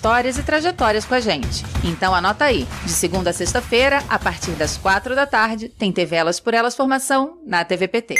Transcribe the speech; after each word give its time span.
histórias 0.00 0.38
e 0.38 0.42
trajetórias 0.42 1.04
com 1.04 1.12
a 1.12 1.20
gente. 1.20 1.62
Então 1.84 2.14
anota 2.14 2.46
aí, 2.46 2.66
de 2.86 2.90
segunda 2.90 3.28
a 3.28 3.32
sexta-feira, 3.34 4.02
a 4.08 4.18
partir 4.18 4.52
das 4.52 4.78
quatro 4.78 5.14
da 5.14 5.26
tarde, 5.26 5.68
tem 5.68 5.92
TV 5.92 6.16
Elas 6.16 6.40
por 6.40 6.54
Elas 6.54 6.74
Formação 6.74 7.36
na 7.46 7.62
TVPT. 7.66 8.14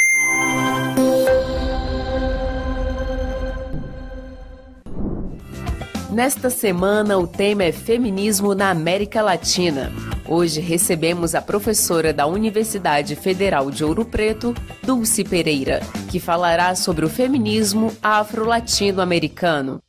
Nesta 6.12 6.50
semana, 6.50 7.16
o 7.16 7.26
tema 7.26 7.64
é 7.64 7.72
Feminismo 7.72 8.54
na 8.54 8.68
América 8.68 9.22
Latina. 9.22 9.90
Hoje 10.28 10.60
recebemos 10.60 11.34
a 11.34 11.40
professora 11.40 12.12
da 12.12 12.26
Universidade 12.26 13.16
Federal 13.16 13.70
de 13.70 13.82
Ouro 13.82 14.04
Preto, 14.04 14.54
Dulce 14.82 15.24
Pereira, 15.24 15.80
que 16.10 16.20
falará 16.20 16.74
sobre 16.74 17.06
o 17.06 17.08
feminismo 17.08 17.90
afro-latino-americano. 18.02 19.80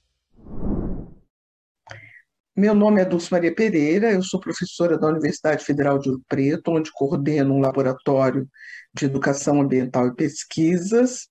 Meu 2.61 2.75
nome 2.75 3.01
é 3.01 3.05
Dulce 3.05 3.31
Maria 3.31 3.51
Pereira, 3.51 4.11
eu 4.11 4.21
sou 4.21 4.39
professora 4.39 4.95
da 4.95 5.07
Universidade 5.07 5.65
Federal 5.65 5.97
de 5.97 6.11
Ouro 6.11 6.21
Preto, 6.27 6.69
onde 6.69 6.91
coordeno 6.91 7.55
um 7.55 7.59
laboratório 7.59 8.47
de 8.93 9.05
educação 9.05 9.59
ambiental 9.59 10.05
e 10.05 10.15
pesquisas, 10.15 11.27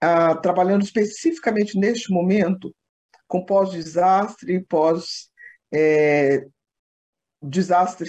ah, 0.00 0.36
trabalhando 0.36 0.84
especificamente 0.84 1.76
neste 1.76 2.12
momento 2.12 2.72
com 3.26 3.44
pós-desastre 3.44 4.54
e 4.54 4.64
pós 4.64 5.30
é, 5.74 6.46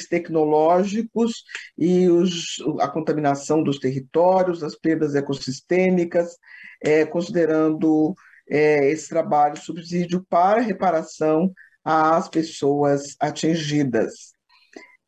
tecnológicos 0.07 1.43
e 1.75 2.07
os, 2.09 2.57
a 2.79 2.87
contaminação 2.87 3.63
dos 3.63 3.79
territórios, 3.79 4.63
as 4.63 4.75
perdas 4.75 5.15
ecossistêmicas, 5.15 6.37
é, 6.79 7.07
considerando 7.07 8.13
é, 8.47 8.87
esse 8.91 9.09
trabalho 9.09 9.57
subsídio 9.57 10.23
para 10.29 10.61
reparação 10.61 11.51
às 11.83 12.27
pessoas 12.29 13.15
atingidas. 13.19 14.33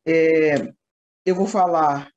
É, 0.06 0.56
eu 1.26 1.36
vou 1.36 1.48
falar 1.48 2.10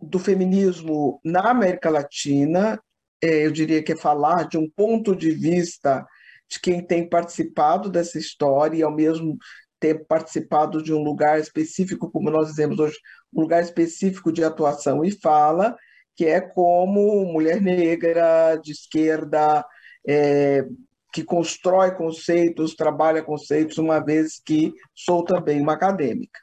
do 0.00 0.18
feminismo 0.18 1.20
na 1.24 1.50
América 1.50 1.90
Latina, 1.90 2.80
é, 3.22 3.46
eu 3.46 3.50
diria 3.50 3.82
que 3.82 3.92
é 3.92 3.96
falar 3.96 4.48
de 4.48 4.56
um 4.56 4.68
ponto 4.70 5.14
de 5.14 5.30
vista 5.30 6.06
de 6.48 6.60
quem 6.60 6.84
tem 6.84 7.08
participado 7.08 7.90
dessa 7.90 8.18
história 8.18 8.78
e, 8.78 8.82
ao 8.82 8.94
mesmo 8.94 9.36
tempo, 9.78 10.04
participado 10.06 10.82
de 10.82 10.92
um 10.92 11.02
lugar 11.02 11.38
específico, 11.38 12.10
como 12.10 12.30
nós 12.30 12.48
dizemos 12.48 12.78
hoje, 12.78 12.96
um 13.32 13.42
lugar 13.42 13.62
específico 13.62 14.32
de 14.32 14.42
atuação 14.42 15.04
e 15.04 15.10
fala, 15.10 15.76
que 16.16 16.24
é 16.24 16.40
como 16.40 17.24
mulher 17.26 17.60
negra, 17.60 18.56
de 18.56 18.72
esquerda, 18.72 19.64
é, 20.08 20.64
que 21.12 21.24
constrói 21.24 21.94
conceitos, 21.94 22.74
trabalha 22.74 23.22
conceitos, 23.22 23.78
uma 23.78 23.98
vez 23.98 24.40
que 24.44 24.72
sou 24.94 25.24
também 25.24 25.60
uma 25.60 25.74
acadêmica. 25.74 26.38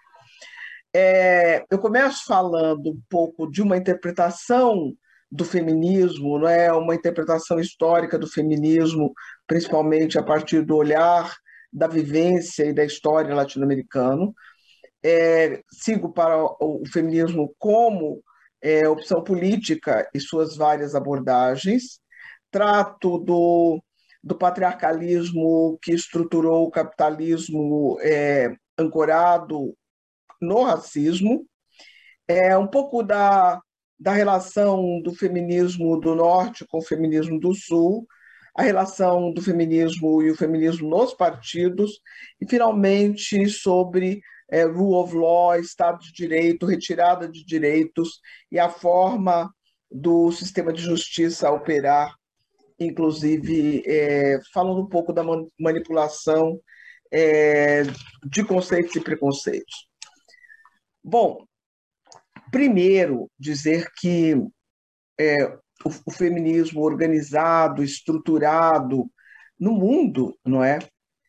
É, 0.94 1.66
eu 1.70 1.78
começo 1.78 2.24
falando 2.26 2.92
um 2.92 3.02
pouco 3.10 3.52
de 3.52 3.62
uma 3.62 3.78
interpretação 3.78 4.94
do 5.30 5.44
feminismo, 5.44 6.40
não 6.40 6.48
é 6.48 6.72
uma 6.72 6.96
interpretação 6.96 7.60
histórica 7.60 8.18
do 8.18 8.28
feminismo, 8.28 9.14
principalmente 9.46 10.18
a 10.18 10.24
partir 10.24 10.62
do 10.62 10.76
olhar 10.78 11.36
da 11.72 11.88
vivência 11.88 12.64
e 12.64 12.74
da 12.74 12.86
história 12.86 13.36
latino-americano. 13.36 14.34
É, 15.04 15.62
sigo 15.70 16.14
para 16.14 16.38
o 16.38 16.82
feminismo 16.92 17.54
como 17.60 18.24
é, 18.62 18.88
opção 18.88 19.22
política 19.24 20.10
e 20.14 20.20
suas 20.20 20.56
várias 20.56 20.96
abordagens. 20.96 22.00
Trato 22.50 23.20
do 23.20 23.84
do 24.26 24.36
patriarcalismo 24.36 25.78
que 25.84 25.94
estruturou 25.94 26.66
o 26.66 26.72
capitalismo 26.72 28.00
é, 28.02 28.56
ancorado 28.76 29.78
no 30.42 30.64
racismo, 30.64 31.46
é 32.28 32.58
um 32.58 32.66
pouco 32.66 33.04
da, 33.04 33.62
da 34.00 34.14
relação 34.14 35.00
do 35.04 35.14
feminismo 35.14 36.00
do 36.00 36.16
norte 36.16 36.66
com 36.68 36.80
o 36.80 36.84
feminismo 36.84 37.40
do 37.40 37.54
sul, 37.54 38.08
a 38.56 38.64
relação 38.64 39.32
do 39.32 39.44
feminismo 39.44 40.24
e 40.24 40.32
o 40.32 40.36
feminismo 40.36 40.90
nos 40.90 41.14
partidos, 41.14 42.00
e 42.42 42.50
finalmente 42.50 43.48
sobre 43.48 44.22
é, 44.50 44.64
rule 44.64 44.96
of 44.96 45.16
law, 45.16 45.56
Estado 45.56 46.00
de 46.00 46.12
Direito, 46.12 46.66
retirada 46.66 47.30
de 47.30 47.46
direitos 47.46 48.20
e 48.52 48.58
a 48.58 48.70
forma 48.70 49.54
do 49.92 50.32
sistema 50.32 50.74
de 50.74 50.82
justiça 50.82 51.52
operar 51.52 52.16
inclusive 52.80 53.84
é, 53.86 54.40
falando 54.54 54.82
um 54.82 54.90
pouco 54.90 55.14
da 55.14 55.24
manipulação 55.60 56.60
é, 57.12 57.84
de 58.30 58.44
conceitos 58.44 58.96
e 58.96 59.02
preconceitos. 59.02 59.88
Bom, 61.04 61.46
primeiro 62.52 63.30
dizer 63.40 63.90
que 64.00 64.36
é, 65.20 65.46
o, 65.46 65.90
o, 66.08 66.12
feminismo 66.12 66.82
organizado, 66.82 67.84
estruturado 67.84 69.10
no 69.60 69.72
mundo, 69.72 70.38
não 70.46 70.64
é? 70.64 70.80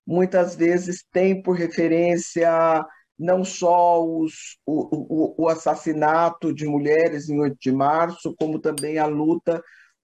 Muitas 0.06 0.56
vezes 0.56 1.04
tem 1.12 1.42
por 1.42 1.56
referência 1.56 2.84
não 3.18 3.44
só 3.44 4.04
os, 4.04 4.58
o, 4.66 5.34
o, 5.40 5.44
o 5.44 5.48
assassinato 5.48 6.52
de 6.52 6.66
mulheres 6.66 7.28
em 7.28 7.40
8 7.40 7.56
de 7.60 7.72
março, 7.72 8.34
como 8.38 8.58
também 8.58 8.98
a 8.98 9.06
luta 9.06 9.62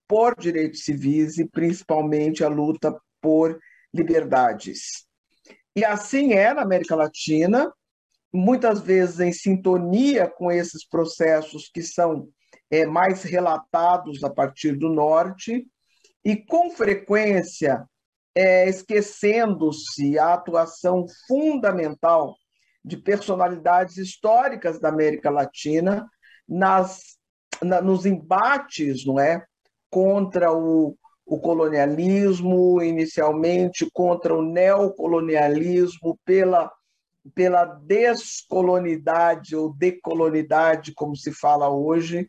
por 0.09 0.35
direitos 0.39 0.85
civis 0.85 1.39
e 1.39 1.49
principalmente 1.49 2.45
a 2.45 2.49
luta 2.49 2.95
por 3.21 3.59
liberdades. 3.93 5.07
E 5.75 5.85
assim 5.85 6.33
é 6.33 6.53
na 6.53 6.63
América 6.63 6.95
Latina, 6.95 7.73
muitas 8.33 8.81
vezes 8.81 9.21
em 9.21 9.33
sintonia 9.33 10.29
com 10.29 10.51
esses 10.51 10.87
processos 10.87 11.71
que 11.73 11.83
são 11.83 12.29
é, 12.71 12.87
mais 12.87 13.23
relatados 13.23 14.25
a 14.25 14.31
partir 14.31 14.73
do 14.77 14.89
norte, 14.89 15.67
e 16.25 16.37
com 16.37 16.71
frequência 16.71 17.85
é, 18.35 18.69
esquecendo-se 18.69 20.19
a 20.19 20.35
atuação 20.35 21.07
fundamental 21.27 22.37
de 22.85 22.97
personalidades 22.97 23.97
históricas 23.97 24.81
da 24.81 24.89
América 24.89 25.31
Latina 25.31 26.09
nas, 26.49 27.17
na, 27.63 27.81
nos 27.81 28.07
embates, 28.07 29.05
não 29.05 29.21
é, 29.21 29.45
contra 29.93 30.51
o, 30.51 30.97
o 31.27 31.39
colonialismo, 31.39 32.81
inicialmente 32.81 33.87
contra 33.93 34.35
o 34.35 34.41
neocolonialismo, 34.41 36.19
pela, 36.25 36.73
pela 37.35 37.67
descolonidade 37.67 39.55
ou 39.55 39.75
decolonidade, 39.75 40.95
como 40.95 41.15
se 41.15 41.31
fala 41.31 41.69
hoje, 41.69 42.27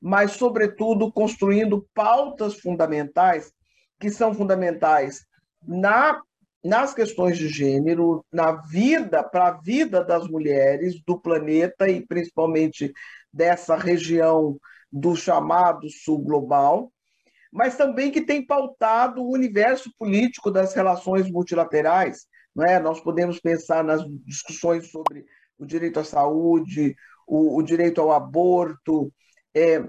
mas, 0.00 0.32
sobretudo, 0.32 1.12
construindo 1.12 1.86
pautas 1.94 2.58
fundamentais, 2.58 3.52
que 4.00 4.10
são 4.10 4.34
fundamentais 4.34 5.24
na, 5.62 6.20
nas 6.64 6.92
questões 6.92 7.38
de 7.38 7.46
gênero, 7.46 8.24
na 8.32 8.50
vida, 8.52 9.22
para 9.22 9.48
a 9.48 9.60
vida 9.60 10.04
das 10.04 10.26
mulheres 10.26 11.00
do 11.06 11.16
planeta 11.16 11.88
e 11.88 12.04
principalmente 12.04 12.92
dessa 13.32 13.76
região 13.76 14.58
do 14.90 15.14
chamado 15.14 15.88
Sul 15.88 16.18
Global, 16.18 16.90
mas 17.54 17.76
também 17.76 18.10
que 18.10 18.20
tem 18.20 18.44
pautado 18.44 19.22
o 19.22 19.30
universo 19.30 19.88
político 19.96 20.50
das 20.50 20.74
relações 20.74 21.30
multilaterais. 21.30 22.26
Não 22.52 22.66
é? 22.66 22.80
Nós 22.80 23.00
podemos 23.00 23.38
pensar 23.38 23.84
nas 23.84 24.04
discussões 24.26 24.90
sobre 24.90 25.24
o 25.56 25.64
direito 25.64 26.00
à 26.00 26.04
saúde, 26.04 26.96
o, 27.28 27.56
o 27.56 27.62
direito 27.62 28.00
ao 28.00 28.10
aborto, 28.10 29.12
é, 29.54 29.88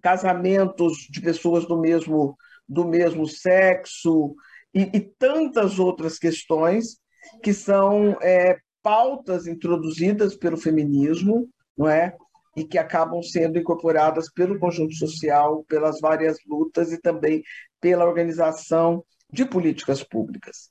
casamentos 0.00 1.06
de 1.10 1.20
pessoas 1.20 1.66
do 1.66 1.78
mesmo, 1.78 2.34
do 2.66 2.86
mesmo 2.86 3.28
sexo 3.28 4.34
e, 4.72 4.84
e 4.84 5.00
tantas 5.00 5.78
outras 5.78 6.18
questões 6.18 6.96
que 7.42 7.52
são 7.52 8.16
é, 8.22 8.58
pautas 8.82 9.46
introduzidas 9.46 10.34
pelo 10.34 10.56
feminismo, 10.56 11.46
não 11.76 11.88
é? 11.88 12.16
E 12.56 12.64
que 12.64 12.78
acabam 12.78 13.22
sendo 13.22 13.58
incorporadas 13.58 14.30
pelo 14.32 14.58
conjunto 14.58 14.94
social, 14.94 15.64
pelas 15.64 16.00
várias 16.00 16.38
lutas 16.46 16.92
e 16.92 17.00
também 17.00 17.42
pela 17.80 18.04
organização 18.04 19.04
de 19.30 19.44
políticas 19.44 20.02
públicas. 20.02 20.70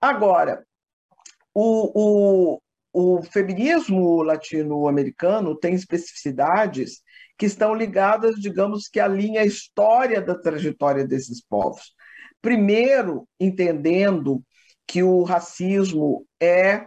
Agora, 0.00 0.64
o, 1.54 2.54
o, 2.54 2.62
o 2.92 3.22
feminismo 3.22 4.22
latino-americano 4.22 5.56
tem 5.56 5.74
especificidades 5.74 7.02
que 7.38 7.46
estão 7.46 7.74
ligadas, 7.74 8.36
digamos 8.36 8.88
que 8.88 9.00
à 9.00 9.08
linha 9.08 9.44
história 9.44 10.20
da 10.20 10.38
trajetória 10.38 11.06
desses 11.06 11.42
povos. 11.42 11.94
Primeiro, 12.40 13.26
entendendo 13.40 14.42
que 14.86 15.02
o 15.02 15.22
racismo 15.22 16.26
é 16.40 16.86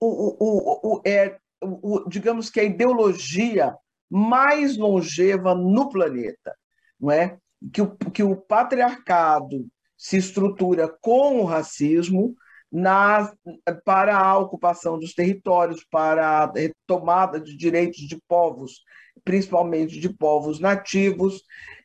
o, 0.00 0.06
o, 0.06 0.96
o, 0.96 1.02
é, 1.06 1.38
o, 1.62 2.08
digamos 2.08 2.50
que 2.50 2.60
a 2.60 2.64
ideologia 2.64 3.74
mais 4.10 4.76
longeva 4.76 5.54
no 5.54 5.88
planeta, 5.88 6.54
não 7.00 7.10
é? 7.10 7.38
Que 7.72 7.80
o, 7.80 7.96
que 7.96 8.22
o 8.22 8.36
patriarcado 8.36 9.66
se 9.96 10.16
estrutura 10.16 10.88
com 11.00 11.40
o 11.40 11.44
racismo 11.44 12.34
na, 12.70 13.32
para 13.84 14.16
a 14.16 14.36
ocupação 14.38 14.98
dos 14.98 15.14
territórios, 15.14 15.86
para 15.90 16.26
a 16.26 16.52
retomada 16.52 17.38
de 17.38 17.56
direitos 17.56 18.00
de 18.00 18.20
povos, 18.26 18.82
principalmente 19.24 20.00
de 20.00 20.08
povos 20.08 20.58
nativos, 20.58 21.42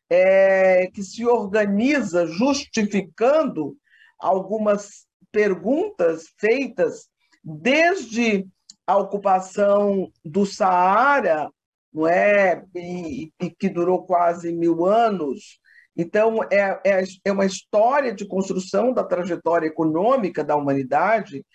é, 0.10 0.88
que 0.88 1.04
se 1.04 1.26
organiza 1.26 2.26
justificando 2.26 3.78
algumas 4.18 5.06
perguntas 5.32 6.34
feitas 6.38 7.10
desde 7.44 8.48
a 8.88 8.98
ocupação 8.98 10.10
do 10.24 10.46
Saara, 10.46 11.52
não 11.94 12.08
é, 12.08 12.64
e, 12.74 13.32
e 13.42 13.50
que 13.50 13.70
durou 13.70 14.06
quase 14.06 14.54
mil 14.54 14.86
anos. 14.86 15.60
Então, 15.96 16.40
é, 16.52 16.80
é, 16.86 17.04
é 17.26 17.32
uma 17.32 17.46
história 17.46 18.14
de 18.14 18.26
construção 18.26 18.94
da 18.94 19.04
trajetória 19.04 19.68
econômica 19.68 20.44
da 20.44 20.56
humanidade 20.56 21.46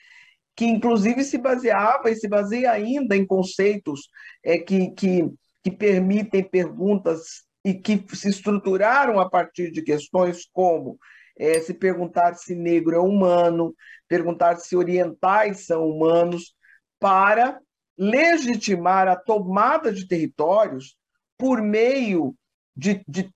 que, 0.55 0.67
inclusive, 0.67 1.25
se 1.25 1.38
baseava 1.38 2.11
e 2.11 2.17
se 2.17 2.29
baseia 2.29 2.70
ainda 2.73 3.17
em 3.17 3.26
conceitos 3.26 4.08
é, 4.44 4.58
que, 4.58 4.90
que, 4.90 5.31
que 5.62 5.70
permitem 5.70 6.44
perguntas 6.44 7.44
e 7.64 7.73
que 7.75 8.05
se 8.14 8.29
estruturaram 8.29 9.19
a 9.19 9.31
partir 9.31 9.70
de 9.70 9.82
questões 9.82 10.46
como 10.52 10.99
é, 11.38 11.61
se 11.61 11.73
perguntar 11.73 12.34
se 12.34 12.55
negro 12.55 12.94
é 12.94 12.99
humano, 12.99 13.75
perguntar 14.08 14.56
se 14.56 14.76
orientais 14.76 15.67
são 15.67 15.88
humanos, 15.88 16.55
para 17.03 17.61
legitimar 17.99 19.09
a 19.09 19.17
tomada 19.17 19.93
de 19.93 20.07
territórios 20.07 20.97
por 21.37 21.61
meio 21.61 22.35
de, 22.77 23.05
de 23.09 23.29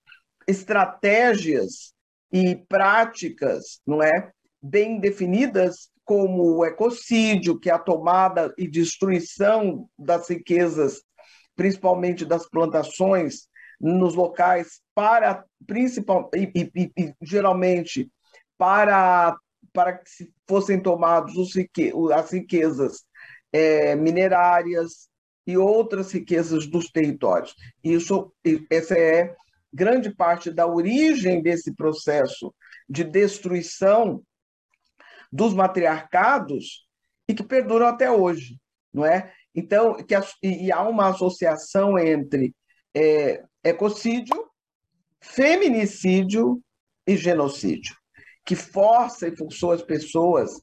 estratégias 0.47 1.93
e 2.31 2.55
práticas, 2.55 3.81
não 3.85 4.01
é, 4.01 4.31
bem 4.61 5.01
definidas 5.01 5.89
como 6.05 6.55
o 6.55 6.65
ecocídio, 6.65 7.59
que 7.59 7.69
é 7.69 7.73
a 7.73 7.79
tomada 7.79 8.53
e 8.57 8.65
destruição 8.65 9.89
das 9.99 10.29
riquezas, 10.29 11.03
principalmente 11.53 12.23
das 12.23 12.49
plantações, 12.49 13.49
nos 13.79 14.15
locais 14.15 14.81
para 14.95 15.43
principal 15.67 16.31
e, 16.33 16.71
e, 16.73 16.91
e, 16.97 17.13
geralmente 17.21 18.09
para 18.57 19.37
para 19.73 19.93
que 19.93 20.31
fossem 20.47 20.81
tomados 20.81 21.35
os, 21.35 21.53
as 22.11 22.31
riquezas 22.31 23.05
é, 23.51 23.95
minerárias 23.95 25.09
e 25.45 25.57
outras 25.57 26.11
riquezas 26.11 26.67
dos 26.67 26.89
territórios. 26.89 27.55
Isso 27.83 28.33
essa 28.69 28.97
é 28.97 29.33
grande 29.73 30.13
parte 30.13 30.51
da 30.51 30.65
origem 30.67 31.41
desse 31.41 31.73
processo 31.73 32.53
de 32.89 33.03
destruição 33.03 34.23
dos 35.31 35.53
matriarcados 35.53 36.87
e 37.27 37.33
que 37.33 37.43
perduram 37.43 37.87
até 37.87 38.09
hoje, 38.09 38.57
não 38.93 39.05
é? 39.05 39.33
Então, 39.53 39.95
que 39.95 40.15
e 40.43 40.71
há 40.71 40.81
uma 40.83 41.09
associação 41.09 41.97
entre 41.97 42.53
é, 42.95 43.43
ecocídio, 43.63 44.49
feminicídio 45.19 46.61
e 47.05 47.17
genocídio, 47.17 47.95
que 48.45 48.55
força 48.55 49.27
e 49.27 49.35
forçou 49.35 49.71
as 49.71 49.81
pessoas 49.81 50.61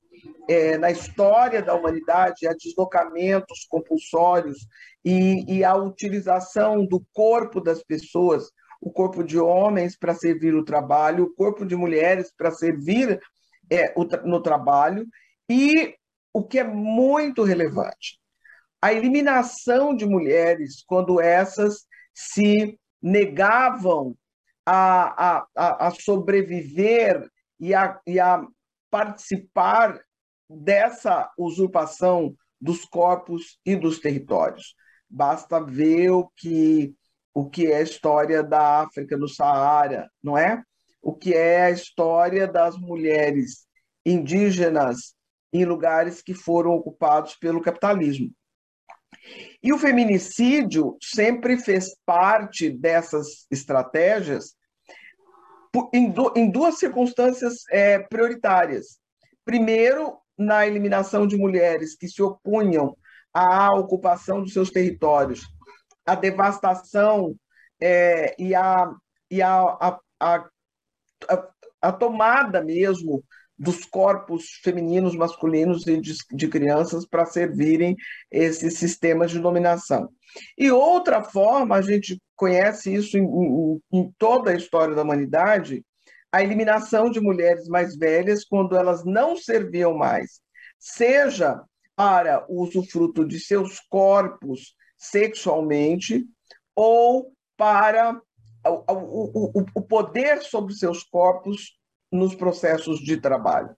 é, 0.48 0.76
na 0.78 0.90
história 0.90 1.62
da 1.62 1.74
humanidade 1.74 2.46
a 2.46 2.52
deslocamentos 2.52 3.66
compulsórios 3.68 4.66
e, 5.04 5.44
e 5.58 5.64
a 5.64 5.74
utilização 5.74 6.84
do 6.84 7.04
corpo 7.12 7.60
das 7.60 7.82
pessoas, 7.82 8.50
o 8.80 8.90
corpo 8.90 9.22
de 9.22 9.38
homens 9.38 9.96
para 9.96 10.14
servir 10.14 10.54
o 10.54 10.64
trabalho, 10.64 11.24
o 11.24 11.34
corpo 11.34 11.64
de 11.64 11.74
mulheres 11.74 12.32
para 12.36 12.50
servir 12.50 13.20
é, 13.70 13.92
o, 13.96 14.04
no 14.26 14.42
trabalho, 14.42 15.06
e 15.48 15.94
o 16.32 16.42
que 16.42 16.58
é 16.58 16.64
muito 16.64 17.42
relevante, 17.42 18.18
a 18.82 18.92
eliminação 18.92 19.94
de 19.94 20.04
mulheres 20.04 20.84
quando 20.86 21.20
essas 21.20 21.86
se 22.12 22.78
negavam 23.00 24.16
a, 24.66 25.46
a, 25.54 25.86
a 25.86 25.90
sobreviver 25.90 27.26
e 27.58 27.74
a, 27.74 27.98
e 28.06 28.18
a 28.18 28.44
participar 28.90 30.00
dessa 30.54 31.30
usurpação 31.38 32.34
dos 32.60 32.84
corpos 32.84 33.58
e 33.64 33.76
dos 33.76 33.98
territórios. 33.98 34.74
Basta 35.08 35.60
ver 35.60 36.10
o 36.10 36.30
que, 36.36 36.94
o 37.32 37.48
que 37.48 37.66
é 37.66 37.76
a 37.76 37.82
história 37.82 38.42
da 38.42 38.80
África 38.80 39.16
no 39.16 39.28
Saara, 39.28 40.10
não 40.22 40.36
é? 40.36 40.62
O 41.02 41.14
que 41.14 41.34
é 41.34 41.64
a 41.66 41.70
história 41.70 42.48
das 42.48 42.76
mulheres 42.78 43.66
indígenas 44.04 45.14
em 45.52 45.64
lugares 45.64 46.22
que 46.22 46.34
foram 46.34 46.72
ocupados 46.72 47.36
pelo 47.36 47.60
capitalismo. 47.60 48.30
E 49.62 49.72
o 49.72 49.78
feminicídio 49.78 50.96
sempre 51.00 51.56
fez 51.58 51.94
parte 52.04 52.70
dessas 52.70 53.46
estratégias 53.50 54.56
em, 55.92 56.50
duas 56.50 56.78
circunstâncias 56.78 57.64
é, 57.70 57.98
prioritárias. 57.98 58.98
Primeiro, 59.44 60.18
na 60.36 60.66
eliminação 60.66 61.26
de 61.26 61.36
mulheres 61.36 61.96
que 61.96 62.08
se 62.08 62.22
opunham 62.22 62.96
à 63.32 63.72
ocupação 63.74 64.42
dos 64.42 64.52
seus 64.52 64.70
territórios, 64.70 65.42
à 66.06 66.14
devastação 66.14 67.34
é, 67.80 68.34
e, 68.38 68.54
a, 68.54 68.90
e 69.30 69.42
a, 69.42 69.60
a, 69.60 70.00
a, 70.20 71.48
a 71.82 71.92
tomada 71.92 72.62
mesmo 72.62 73.24
dos 73.58 73.84
corpos 73.84 74.60
femininos, 74.62 75.14
masculinos 75.14 75.86
e 75.86 76.00
de, 76.00 76.12
de 76.32 76.48
crianças 76.48 77.06
para 77.06 77.24
servirem 77.24 77.96
esses 78.30 78.78
sistemas 78.78 79.30
de 79.30 79.38
dominação. 79.38 80.08
E 80.58 80.70
outra 80.70 81.22
forma, 81.22 81.76
a 81.76 81.82
gente 81.82 82.20
conhece 82.34 82.92
isso 82.92 83.16
em, 83.16 83.22
em, 83.22 83.80
em 83.92 84.12
toda 84.18 84.50
a 84.50 84.56
história 84.56 84.94
da 84.94 85.02
humanidade, 85.02 85.84
a 86.34 86.42
eliminação 86.42 87.12
de 87.12 87.20
mulheres 87.20 87.68
mais 87.68 87.96
velhas 87.96 88.44
quando 88.44 88.76
elas 88.76 89.04
não 89.04 89.36
serviam 89.36 89.96
mais, 89.96 90.40
seja 90.80 91.62
para 91.94 92.44
o 92.48 92.60
usufruto 92.60 93.24
de 93.24 93.38
seus 93.38 93.78
corpos 93.78 94.74
sexualmente 94.96 96.26
ou 96.74 97.32
para 97.56 98.20
o, 98.66 98.92
o, 98.92 99.64
o, 99.76 99.82
poder 99.82 100.42
sobre 100.42 100.74
seus 100.74 101.04
corpos 101.04 101.78
nos 102.10 102.34
processos 102.34 102.98
de 102.98 103.16
trabalho. 103.20 103.72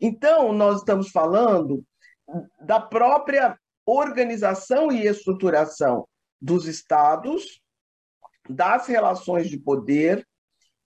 Então, 0.00 0.52
nós 0.52 0.78
estamos 0.78 1.10
falando 1.10 1.84
da 2.60 2.78
própria 2.78 3.58
organização 3.84 4.92
e 4.92 5.08
estruturação 5.08 6.06
dos 6.40 6.68
estados, 6.68 7.60
das 8.48 8.86
relações 8.86 9.50
de 9.50 9.58
poder 9.58 10.24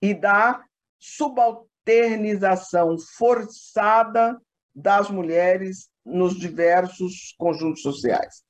e 0.00 0.14
da 0.14 0.64
subalternização 1.00 2.96
forçada 3.16 4.38
das 4.74 5.10
mulheres 5.10 5.88
nos 6.04 6.38
diversos 6.38 7.34
conjuntos 7.38 7.82
sociais. 7.82 8.42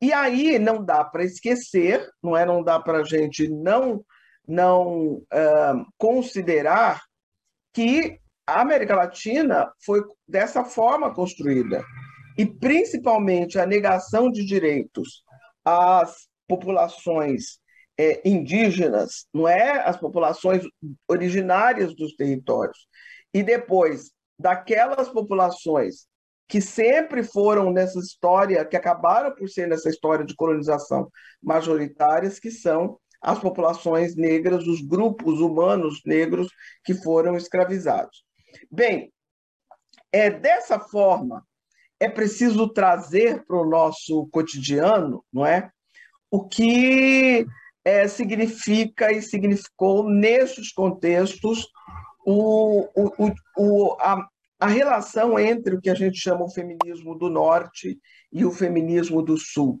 E 0.00 0.12
aí 0.12 0.58
não 0.58 0.84
dá 0.84 1.04
para 1.04 1.24
esquecer, 1.24 2.08
não 2.22 2.36
é? 2.36 2.44
Não 2.44 2.62
dá 2.62 2.78
para 2.78 2.98
a 2.98 3.04
gente 3.04 3.48
não 3.48 4.04
não 4.46 5.14
uh, 5.14 5.86
considerar 5.96 7.02
que 7.72 8.20
a 8.46 8.60
América 8.60 8.94
Latina 8.94 9.72
foi 9.84 10.04
dessa 10.28 10.64
forma 10.64 11.14
construída. 11.14 11.82
E 12.36 12.44
principalmente 12.44 13.58
a 13.58 13.64
negação 13.64 14.30
de 14.30 14.44
direitos 14.44 15.24
às 15.64 16.28
populações 16.46 17.58
é, 17.98 18.28
indígenas, 18.28 19.26
não 19.32 19.46
é? 19.48 19.80
As 19.86 19.96
populações 19.96 20.64
originárias 21.08 21.94
dos 21.94 22.14
territórios. 22.14 22.86
E 23.32 23.42
depois, 23.42 24.10
daquelas 24.38 25.08
populações 25.08 26.06
que 26.48 26.60
sempre 26.60 27.22
foram 27.22 27.72
nessa 27.72 27.98
história, 27.98 28.64
que 28.64 28.76
acabaram 28.76 29.34
por 29.34 29.48
ser 29.48 29.66
nessa 29.66 29.88
história 29.88 30.24
de 30.24 30.34
colonização 30.34 31.10
majoritárias, 31.42 32.38
que 32.38 32.50
são 32.50 32.98
as 33.20 33.38
populações 33.38 34.14
negras, 34.14 34.66
os 34.66 34.82
grupos 34.82 35.40
humanos 35.40 36.00
negros 36.04 36.48
que 36.84 36.94
foram 36.94 37.36
escravizados. 37.36 38.22
Bem, 38.70 39.10
é 40.12 40.30
dessa 40.30 40.78
forma 40.78 41.42
é 41.98 42.08
preciso 42.08 42.68
trazer 42.68 43.44
para 43.46 43.56
o 43.56 43.68
nosso 43.68 44.28
cotidiano, 44.30 45.24
não 45.32 45.46
é? 45.46 45.70
O 46.30 46.46
que 46.46 47.46
é, 47.84 48.08
significa 48.08 49.12
e 49.12 49.20
significou 49.20 50.08
nesses 50.08 50.72
contextos 50.72 51.68
o, 52.24 52.88
o, 52.96 53.32
o, 53.58 53.96
a, 54.00 54.26
a 54.58 54.66
relação 54.66 55.38
entre 55.38 55.74
o 55.74 55.80
que 55.80 55.90
a 55.90 55.94
gente 55.94 56.16
chama 56.16 56.44
o 56.44 56.50
feminismo 56.50 57.14
do 57.16 57.28
norte 57.28 57.98
e 58.32 58.44
o 58.44 58.50
feminismo 58.50 59.22
do 59.22 59.36
sul. 59.36 59.80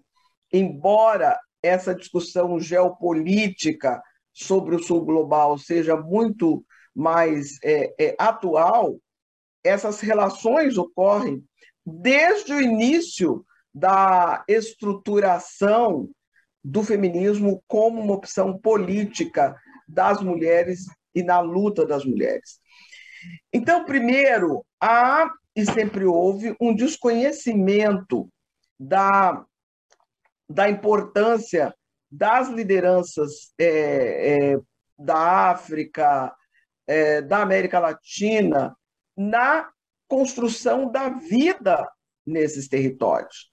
Embora 0.52 1.38
essa 1.62 1.94
discussão 1.94 2.60
geopolítica 2.60 4.02
sobre 4.32 4.76
o 4.76 4.82
sul 4.82 5.02
global 5.02 5.56
seja 5.56 5.96
muito 5.96 6.62
mais 6.94 7.58
é, 7.64 7.94
é, 7.98 8.16
atual, 8.18 8.98
essas 9.64 10.00
relações 10.00 10.76
ocorrem 10.76 11.42
desde 11.84 12.52
o 12.52 12.60
início 12.60 13.44
da 13.74 14.44
estruturação 14.46 16.10
do 16.64 16.82
feminismo 16.82 17.62
como 17.68 18.00
uma 18.00 18.14
opção 18.14 18.58
política 18.58 19.54
das 19.86 20.22
mulheres 20.22 20.86
e 21.14 21.22
na 21.22 21.40
luta 21.40 21.86
das 21.86 22.04
mulheres. 22.04 22.58
Então, 23.52 23.84
primeiro, 23.84 24.64
há 24.80 25.30
e 25.54 25.64
sempre 25.64 26.04
houve 26.04 26.56
um 26.60 26.74
desconhecimento 26.74 28.28
da, 28.78 29.44
da 30.48 30.68
importância 30.68 31.74
das 32.10 32.48
lideranças 32.48 33.52
é, 33.58 34.52
é, 34.54 34.58
da 34.98 35.50
África, 35.50 36.34
é, 36.86 37.22
da 37.22 37.42
América 37.42 37.78
Latina, 37.78 38.76
na 39.16 39.70
construção 40.08 40.90
da 40.90 41.08
vida 41.08 41.88
nesses 42.26 42.68
territórios, 42.68 43.50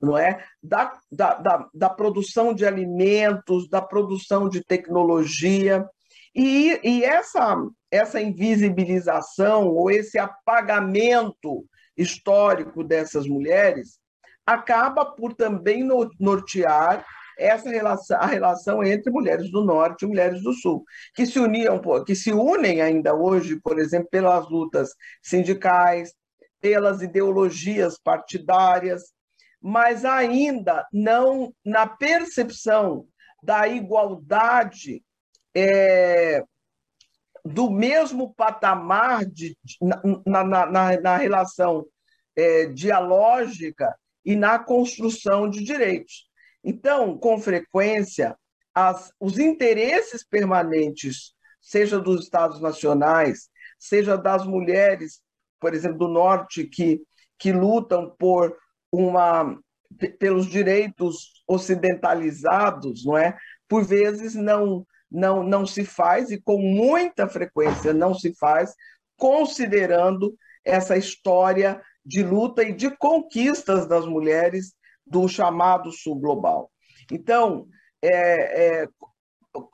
não 0.00 0.16
é? 0.16 0.44
Da, 0.62 0.98
da, 1.10 1.34
da, 1.34 1.68
da 1.72 1.90
produção 1.90 2.54
de 2.54 2.66
alimentos, 2.66 3.68
da 3.68 3.80
produção 3.80 4.48
de 4.48 4.62
tecnologia. 4.62 5.86
E, 6.34 6.78
e 6.82 7.04
essa, 7.04 7.56
essa 7.90 8.20
invisibilização 8.20 9.68
ou 9.68 9.90
esse 9.90 10.18
apagamento 10.18 11.64
histórico 11.96 12.82
dessas 12.82 13.26
mulheres 13.26 13.98
acaba 14.46 15.06
por 15.06 15.32
também 15.34 15.88
nortear 16.18 17.04
essa 17.38 17.68
relação, 17.68 18.18
a 18.20 18.26
relação 18.26 18.84
entre 18.84 19.10
mulheres 19.10 19.50
do 19.50 19.64
norte 19.64 20.04
e 20.04 20.08
mulheres 20.08 20.42
do 20.42 20.52
sul, 20.52 20.84
que 21.14 21.26
se 21.26 21.38
uniam, 21.38 21.80
que 22.04 22.14
se 22.14 22.32
unem 22.32 22.80
ainda 22.80 23.14
hoje, 23.14 23.60
por 23.60 23.78
exemplo, 23.78 24.08
pelas 24.10 24.48
lutas 24.48 24.90
sindicais, 25.22 26.12
pelas 26.60 27.02
ideologias 27.02 27.98
partidárias, 27.98 29.12
mas 29.66 30.04
ainda 30.04 30.86
não 30.92 31.50
na 31.64 31.86
percepção 31.86 33.08
da 33.42 33.66
igualdade 33.66 35.02
é, 35.56 36.44
do 37.42 37.70
mesmo 37.70 38.34
patamar 38.34 39.24
de, 39.24 39.56
na, 40.26 40.44
na, 40.44 40.66
na, 40.66 41.00
na 41.00 41.16
relação 41.16 41.86
é, 42.36 42.66
dialógica 42.66 43.96
e 44.22 44.36
na 44.36 44.58
construção 44.58 45.48
de 45.48 45.64
direitos. 45.64 46.28
Então, 46.62 47.16
com 47.16 47.40
frequência, 47.40 48.36
as, 48.74 49.14
os 49.18 49.38
interesses 49.38 50.22
permanentes, 50.22 51.32
seja 51.58 51.98
dos 51.98 52.24
Estados 52.24 52.60
nacionais, 52.60 53.48
seja 53.78 54.18
das 54.18 54.44
mulheres, 54.44 55.22
por 55.58 55.72
exemplo, 55.72 56.00
do 56.00 56.08
Norte, 56.08 56.64
que, 56.64 57.00
que 57.38 57.50
lutam 57.50 58.14
por 58.18 58.54
uma 58.94 59.58
pelos 60.18 60.46
direitos 60.46 61.44
ocidentalizados, 61.46 63.04
não 63.04 63.16
é? 63.16 63.36
Por 63.68 63.84
vezes 63.84 64.34
não 64.34 64.86
não 65.10 65.42
não 65.44 65.64
se 65.64 65.84
faz 65.84 66.30
e 66.30 66.40
com 66.40 66.58
muita 66.58 67.28
frequência 67.28 67.92
não 67.92 68.14
se 68.14 68.34
faz, 68.34 68.74
considerando 69.16 70.34
essa 70.64 70.96
história 70.96 71.80
de 72.04 72.22
luta 72.22 72.62
e 72.62 72.72
de 72.72 72.90
conquistas 72.96 73.86
das 73.86 74.06
mulheres 74.06 74.74
do 75.06 75.28
chamado 75.28 75.92
sul 75.92 76.18
global. 76.18 76.70
Então, 77.10 77.66
é, 78.02 78.82
é, 78.82 78.88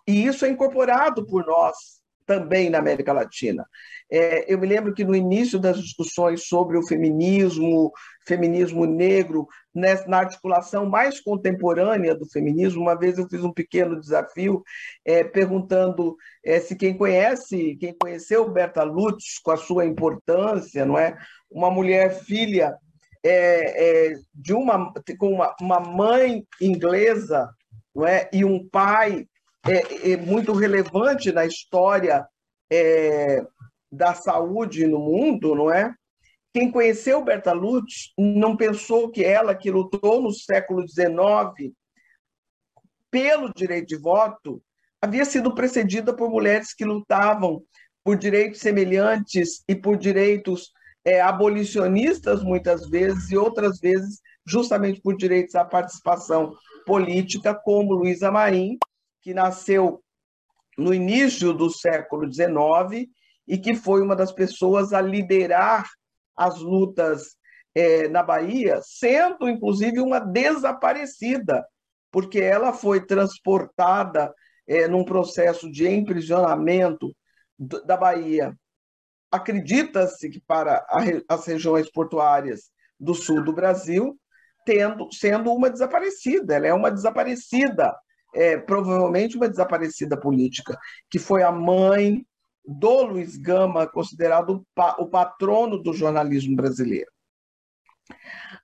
e 0.07 0.27
isso 0.27 0.45
é 0.45 0.49
incorporado 0.49 1.27
por 1.27 1.47
nós 1.47 2.00
também 2.31 2.71
na 2.71 2.79
América 2.79 3.13
Latina. 3.13 3.67
É, 4.09 4.53
eu 4.53 4.57
me 4.57 4.65
lembro 4.65 4.95
que 4.95 5.05
no 5.05 5.17
início 5.17 5.59
das 5.59 5.81
discussões 5.81 6.47
sobre 6.47 6.79
o 6.79 6.87
feminismo, 6.87 7.91
feminismo 8.25 8.87
negro, 8.87 9.49
nessa, 9.75 10.07
na 10.07 10.19
articulação 10.19 10.87
mais 10.87 11.21
contemporânea 11.21 12.15
do 12.15 12.29
feminismo, 12.31 12.83
uma 12.83 12.97
vez 12.97 13.19
eu 13.19 13.29
fiz 13.29 13.43
um 13.43 13.53
pequeno 13.53 13.99
desafio 13.99 14.63
é, 15.05 15.25
perguntando 15.25 16.15
é, 16.45 16.61
se 16.61 16.77
quem 16.77 16.97
conhece, 16.97 17.77
quem 17.81 17.97
conheceu 18.01 18.49
Berta 18.49 18.85
Lutz, 18.85 19.41
com 19.43 19.51
a 19.51 19.57
sua 19.57 19.85
importância, 19.85 20.85
não 20.85 20.97
é, 20.97 21.17
uma 21.51 21.69
mulher 21.69 22.15
filha 22.23 22.77
é, 23.25 24.11
é, 24.11 24.15
de 24.33 24.55
uma 24.55 24.93
com 25.19 25.33
uma, 25.33 25.53
uma 25.61 25.81
mãe 25.81 26.45
inglesa, 26.61 27.49
não 27.93 28.07
é, 28.07 28.31
e 28.33 28.45
um 28.45 28.69
pai 28.69 29.27
é, 29.67 30.13
é 30.13 30.17
muito 30.17 30.53
relevante 30.53 31.33
na 31.33 31.45
história 31.45 32.27
é, 32.71 33.45
da 33.91 34.15
saúde 34.15 34.87
no 34.87 34.99
mundo, 34.99 35.55
não 35.55 35.73
é? 35.73 35.95
Quem 36.53 36.71
conheceu 36.71 37.23
Berta 37.23 37.53
Lutz 37.53 38.13
não 38.19 38.57
pensou 38.57 39.11
que 39.11 39.25
ela, 39.25 39.55
que 39.55 39.71
lutou 39.71 40.21
no 40.21 40.33
século 40.33 40.87
XIX 40.89 41.73
pelo 43.11 43.53
direito 43.55 43.89
de 43.89 43.97
voto, 43.97 44.63
havia 45.01 45.25
sido 45.25 45.55
precedida 45.55 46.15
por 46.15 46.31
mulheres 46.31 46.75
que 46.75 46.85
lutavam 46.85 47.63
por 48.05 48.17
direitos 48.17 48.61
semelhantes 48.61 49.63
e 49.69 49.75
por 49.75 49.97
direitos 49.97 50.73
é, 51.05 51.21
abolicionistas, 51.21 52.43
muitas 52.43 52.89
vezes, 52.89 53.31
e 53.31 53.37
outras 53.37 53.79
vezes 53.79 54.21
justamente 54.47 55.01
por 55.01 55.17
direitos 55.17 55.55
à 55.55 55.65
participação 55.65 56.53
política, 56.87 57.55
como 57.55 57.95
Luísa 57.95 58.31
Maim, 58.31 58.79
que 59.21 59.35
nasceu 59.35 60.03
no 60.77 60.95
início 60.95 61.53
do 61.53 61.71
século 61.71 62.31
XIX 62.33 63.09
e 63.47 63.59
que 63.59 63.75
foi 63.75 64.03
uma 64.03 64.17
das 64.17 64.33
pessoas 64.33 64.93
a 64.93 65.01
liderar 65.01 65.89
as 66.37 66.59
lutas 66.59 67.37
é, 67.75 68.09
na 68.09 68.23
Bahia, 68.23 68.81
sendo 68.83 69.49
inclusive 69.49 70.01
uma 70.01 70.19
desaparecida, 70.19 71.67
porque 72.11 72.41
ela 72.41 72.73
foi 72.73 73.05
transportada 73.05 74.33
é, 74.67 74.89
num 74.89 75.05
processo 75.05 75.71
de 75.71 75.87
emprisionamento 75.89 77.15
da 77.59 77.97
Bahia. 77.97 78.57
Acredita-se 79.31 80.31
que 80.31 80.41
para 80.41 80.85
as 81.29 81.47
regiões 81.47 81.91
portuárias 81.91 82.71
do 82.99 83.15
sul 83.15 83.45
do 83.45 83.53
Brasil, 83.53 84.19
tendo, 84.65 85.13
sendo 85.13 85.53
uma 85.53 85.71
desaparecida, 85.71 86.57
ela 86.57 86.67
é 86.67 86.75
uma 86.75 86.91
desaparecida 86.91 87.95
é, 88.35 88.57
provavelmente 88.57 89.37
uma 89.37 89.49
desaparecida 89.49 90.17
política, 90.19 90.79
que 91.11 91.19
foi 91.19 91.43
a 91.43 91.51
mãe 91.51 92.25
do 92.65 93.03
Luiz 93.03 93.37
Gama, 93.37 93.87
considerado 93.87 94.65
o 94.99 95.07
patrono 95.07 95.83
do 95.83 95.93
jornalismo 95.93 96.55
brasileiro. 96.55 97.11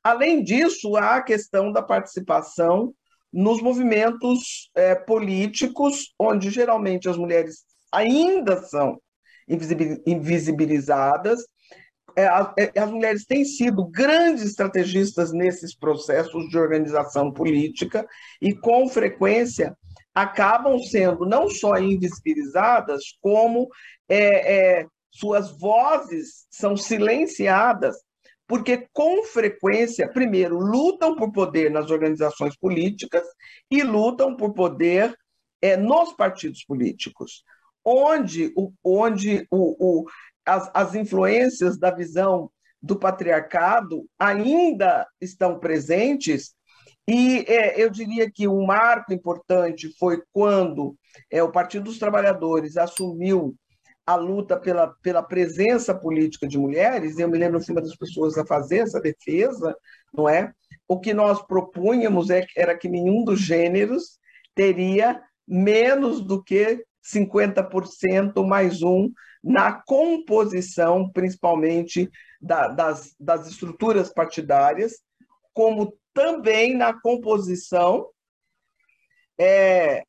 Além 0.02 0.42
disso, 0.42 0.96
há 0.96 1.16
a 1.16 1.23
questão 1.23 1.73
da 1.73 1.82
participação 1.82 2.94
nos 3.32 3.61
movimentos 3.61 4.70
é, 4.75 4.94
políticos, 4.94 6.14
onde 6.18 6.50
geralmente 6.50 7.08
as 7.08 7.16
mulheres 7.16 7.64
ainda 7.92 8.62
são 8.62 9.00
invisibilizadas 10.06 11.44
as 12.76 12.90
mulheres 12.90 13.26
têm 13.26 13.44
sido 13.44 13.85
grandes 13.85 14.44
estrategistas 14.44 15.32
nesses 15.32 15.76
processos 15.76 16.49
de 16.49 16.58
organização 16.58 17.30
política 17.30 18.06
e, 18.40 18.54
com 18.54 18.88
frequência, 18.88 19.76
acabam 20.14 20.78
sendo 20.78 21.26
não 21.26 21.50
só 21.50 21.76
invisibilizadas, 21.76 23.02
como 23.20 23.68
é, 24.08 24.78
é, 24.78 24.87
suas 25.11 25.58
vozes 25.58 26.46
são 26.50 26.75
silenciadas, 26.75 27.96
porque, 28.46 28.88
com 28.92 29.25
frequência, 29.25 30.11
primeiro, 30.11 30.58
lutam 30.58 31.16
por 31.16 31.32
poder 31.32 31.70
nas 31.70 31.90
organizações 31.90 32.56
políticas 32.56 33.26
e 33.70 33.82
lutam 33.82 34.37
por 34.37 34.54
poder 34.54 35.14
é, 35.61 35.76
nos 35.76 36.12
partidos 36.12 36.64
políticos, 36.64 37.42
onde, 37.85 38.54
onde 38.82 39.46
o, 39.50 40.00
o 40.00 40.06
as, 40.47 40.71
as 40.73 40.95
influências 40.95 41.79
da 41.79 41.91
visão 41.91 42.50
do 42.81 42.97
patriarcado 42.97 44.07
ainda 44.19 45.07
estão 45.21 45.59
presentes, 45.59 46.55
e 47.09 47.45
é, 47.49 47.83
eu 47.83 47.91
diria 47.91 48.31
que 48.31 48.49
um 48.49 48.65
marco 48.65 49.12
importante 49.12 49.95
foi 49.99 50.23
quando 50.33 50.97
é, 51.31 51.43
o 51.43 51.50
Partido 51.50 51.85
dos 51.85 51.99
Trabalhadores 51.99 52.76
assumiu 52.76 53.55
a 54.05 54.15
luta 54.15 54.57
pela, 54.57 54.95
pela 55.03 55.23
presença 55.23 55.93
política 55.93 56.47
de 56.47 56.57
mulheres, 56.57 57.19
eu 57.19 57.29
me 57.29 57.38
lembro 57.38 57.59
de 57.59 57.73
uma 57.73 57.81
das 57.81 57.97
pessoas 57.97 58.38
a 58.38 58.47
fazer 58.47 58.79
essa 58.79 59.00
defesa, 59.00 59.76
não 60.15 60.29
é? 60.29 60.53
O 60.87 61.00
que 61.00 61.12
nós 61.12 61.43
propunhamos 61.45 62.31
é, 62.31 62.47
era 62.57 62.79
que 62.79 62.88
nenhum 62.88 63.25
dos 63.25 63.41
gêneros 63.41 64.19
teria 64.55 65.21
menos 65.47 66.21
do 66.21 66.43
que 66.43 66.85
50% 67.13 68.45
mais 68.47 68.83
um 68.83 69.11
na 69.43 69.73
composição, 69.73 71.11
principalmente 71.11 72.11
da, 72.41 72.69
das, 72.69 73.15
das 73.19 73.47
estruturas 73.47 74.13
partidárias, 74.13 75.01
como 75.55 75.97
também 76.13 76.77
na 76.77 76.99
composição 77.01 78.09
é, 79.39 80.03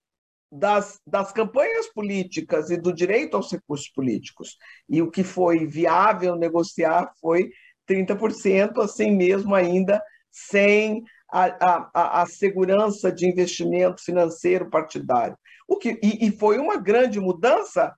das, 0.52 1.00
das 1.06 1.32
campanhas 1.32 1.88
políticas 1.88 2.70
e 2.70 2.78
do 2.78 2.94
direito 2.94 3.38
aos 3.38 3.52
recursos 3.52 3.90
políticos. 3.90 4.58
E 4.90 5.02
o 5.02 5.12
que 5.12 5.24
foi 5.24 5.66
viável 5.66 6.36
negociar 6.36 7.12
foi 7.20 7.52
30%, 7.88 8.82
assim 8.82 9.12
mesmo 9.12 9.54
ainda 9.54 10.02
sem 10.32 11.04
a, 11.32 11.90
a, 11.94 12.22
a 12.22 12.26
segurança 12.26 13.12
de 13.12 13.28
investimento 13.28 14.04
financeiro 14.04 14.70
partidário. 14.70 15.38
O 15.68 15.78
que, 15.78 16.00
e, 16.02 16.28
e 16.28 16.32
foi 16.32 16.58
uma 16.58 16.78
grande 16.78 17.20
mudança 17.20 17.94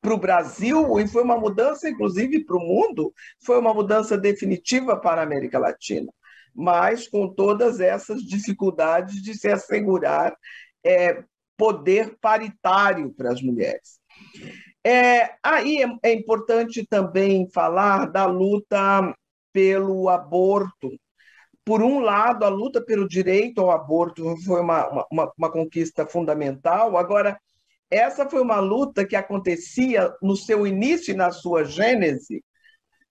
para 0.00 0.14
o 0.14 0.18
Brasil, 0.18 0.98
e 0.98 1.06
foi 1.06 1.22
uma 1.22 1.38
mudança, 1.38 1.88
inclusive, 1.88 2.44
para 2.44 2.56
o 2.56 2.60
mundo, 2.60 3.14
foi 3.46 3.56
uma 3.58 3.72
mudança 3.72 4.18
definitiva 4.18 4.96
para 4.96 5.20
a 5.20 5.24
América 5.24 5.60
Latina, 5.60 6.12
mas 6.52 7.06
com 7.06 7.32
todas 7.32 7.78
essas 7.78 8.20
dificuldades 8.22 9.22
de 9.22 9.32
se 9.34 9.48
assegurar 9.48 10.34
é, 10.84 11.22
poder 11.56 12.16
paritário 12.20 13.12
para 13.14 13.30
as 13.30 13.40
mulheres. 13.40 14.00
É, 14.84 15.36
aí 15.40 15.80
é, 15.80 15.86
é 16.02 16.12
importante 16.12 16.84
também 16.84 17.48
falar 17.50 18.06
da 18.06 18.26
luta 18.26 19.14
pelo 19.52 20.08
aborto. 20.08 20.90
Por 21.64 21.82
um 21.82 22.00
lado, 22.00 22.44
a 22.44 22.48
luta 22.48 22.80
pelo 22.84 23.06
direito 23.06 23.60
ao 23.60 23.70
aborto 23.70 24.36
foi 24.44 24.60
uma, 24.60 25.06
uma, 25.10 25.32
uma 25.38 25.50
conquista 25.50 26.06
fundamental. 26.06 26.96
Agora, 26.96 27.38
essa 27.90 28.28
foi 28.28 28.40
uma 28.40 28.58
luta 28.58 29.06
que 29.06 29.14
acontecia 29.14 30.12
no 30.20 30.36
seu 30.36 30.66
início 30.66 31.12
e 31.12 31.16
na 31.16 31.30
sua 31.30 31.64
gênese, 31.64 32.42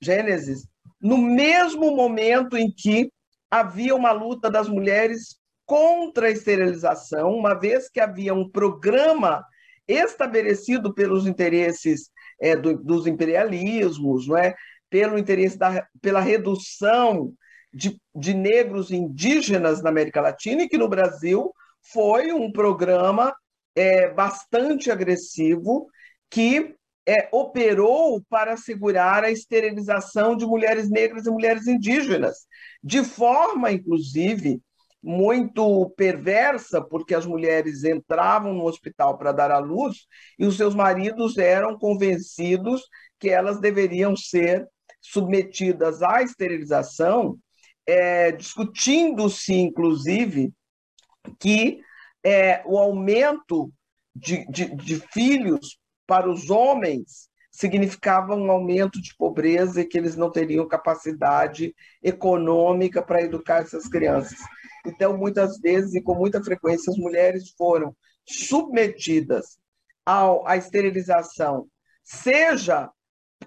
gênesis, 0.01 0.67
no 0.99 1.17
mesmo 1.17 1.95
momento 1.95 2.57
em 2.57 2.71
que 2.71 3.11
havia 3.49 3.95
uma 3.95 4.11
luta 4.11 4.49
das 4.49 4.67
mulheres 4.67 5.37
contra 5.65 6.27
a 6.27 6.31
esterilização, 6.31 7.31
uma 7.31 7.53
vez 7.53 7.89
que 7.89 7.99
havia 7.99 8.33
um 8.33 8.49
programa 8.49 9.45
estabelecido 9.87 10.93
pelos 10.93 11.27
interesses 11.27 12.09
é, 12.41 12.55
do, 12.55 12.77
dos 12.77 13.07
imperialismos, 13.07 14.27
não 14.27 14.37
é? 14.37 14.55
pelo 14.89 15.17
interesse 15.17 15.57
da, 15.57 15.87
pela 16.01 16.19
redução 16.19 17.33
de, 17.73 17.97
de 18.15 18.33
negros 18.33 18.91
indígenas 18.91 19.81
na 19.81 19.89
América 19.89 20.21
Latina, 20.21 20.63
e 20.63 20.69
que 20.69 20.77
no 20.77 20.89
Brasil 20.89 21.53
foi 21.81 22.31
um 22.31 22.51
programa 22.51 23.33
é, 23.75 24.09
bastante 24.09 24.91
agressivo 24.91 25.87
que 26.29 26.75
é, 27.07 27.27
operou 27.31 28.21
para 28.29 28.53
assegurar 28.53 29.23
a 29.23 29.31
esterilização 29.31 30.35
de 30.35 30.45
mulheres 30.45 30.89
negras 30.89 31.25
e 31.25 31.31
mulheres 31.31 31.67
indígenas, 31.67 32.45
de 32.83 33.03
forma, 33.03 33.71
inclusive, 33.71 34.61
muito 35.03 35.89
perversa, 35.97 36.79
porque 36.79 37.15
as 37.15 37.25
mulheres 37.25 37.83
entravam 37.83 38.53
no 38.53 38.65
hospital 38.65 39.17
para 39.17 39.31
dar 39.31 39.49
à 39.49 39.57
luz 39.57 40.05
e 40.37 40.45
os 40.45 40.57
seus 40.57 40.75
maridos 40.75 41.37
eram 41.37 41.77
convencidos 41.77 42.83
que 43.19 43.29
elas 43.29 43.59
deveriam 43.59 44.15
ser 44.15 44.67
submetidas 45.01 46.03
à 46.03 46.21
esterilização, 46.21 47.37
é, 47.87 48.31
discutindo-se, 48.31 49.53
inclusive, 49.53 50.53
que 51.39 51.81
é, 52.23 52.61
o 52.65 52.77
aumento 52.77 53.71
de, 54.15 54.45
de, 54.47 54.75
de 54.75 54.95
filhos 55.11 55.79
para 56.05 56.29
os 56.29 56.49
homens 56.49 57.29
significava 57.51 58.35
um 58.35 58.49
aumento 58.49 59.01
de 59.01 59.15
pobreza 59.15 59.81
e 59.81 59.85
que 59.85 59.97
eles 59.97 60.15
não 60.15 60.31
teriam 60.31 60.67
capacidade 60.67 61.75
econômica 62.01 63.01
para 63.01 63.21
educar 63.21 63.61
essas 63.61 63.87
crianças. 63.87 64.39
Então, 64.85 65.17
muitas 65.17 65.59
vezes 65.59 65.93
e 65.93 66.01
com 66.01 66.15
muita 66.15 66.43
frequência, 66.43 66.91
as 66.91 66.97
mulheres 66.97 67.51
foram 67.57 67.95
submetidas 68.25 69.59
ao, 70.05 70.47
à 70.47 70.55
esterilização, 70.57 71.67
seja 72.03 72.89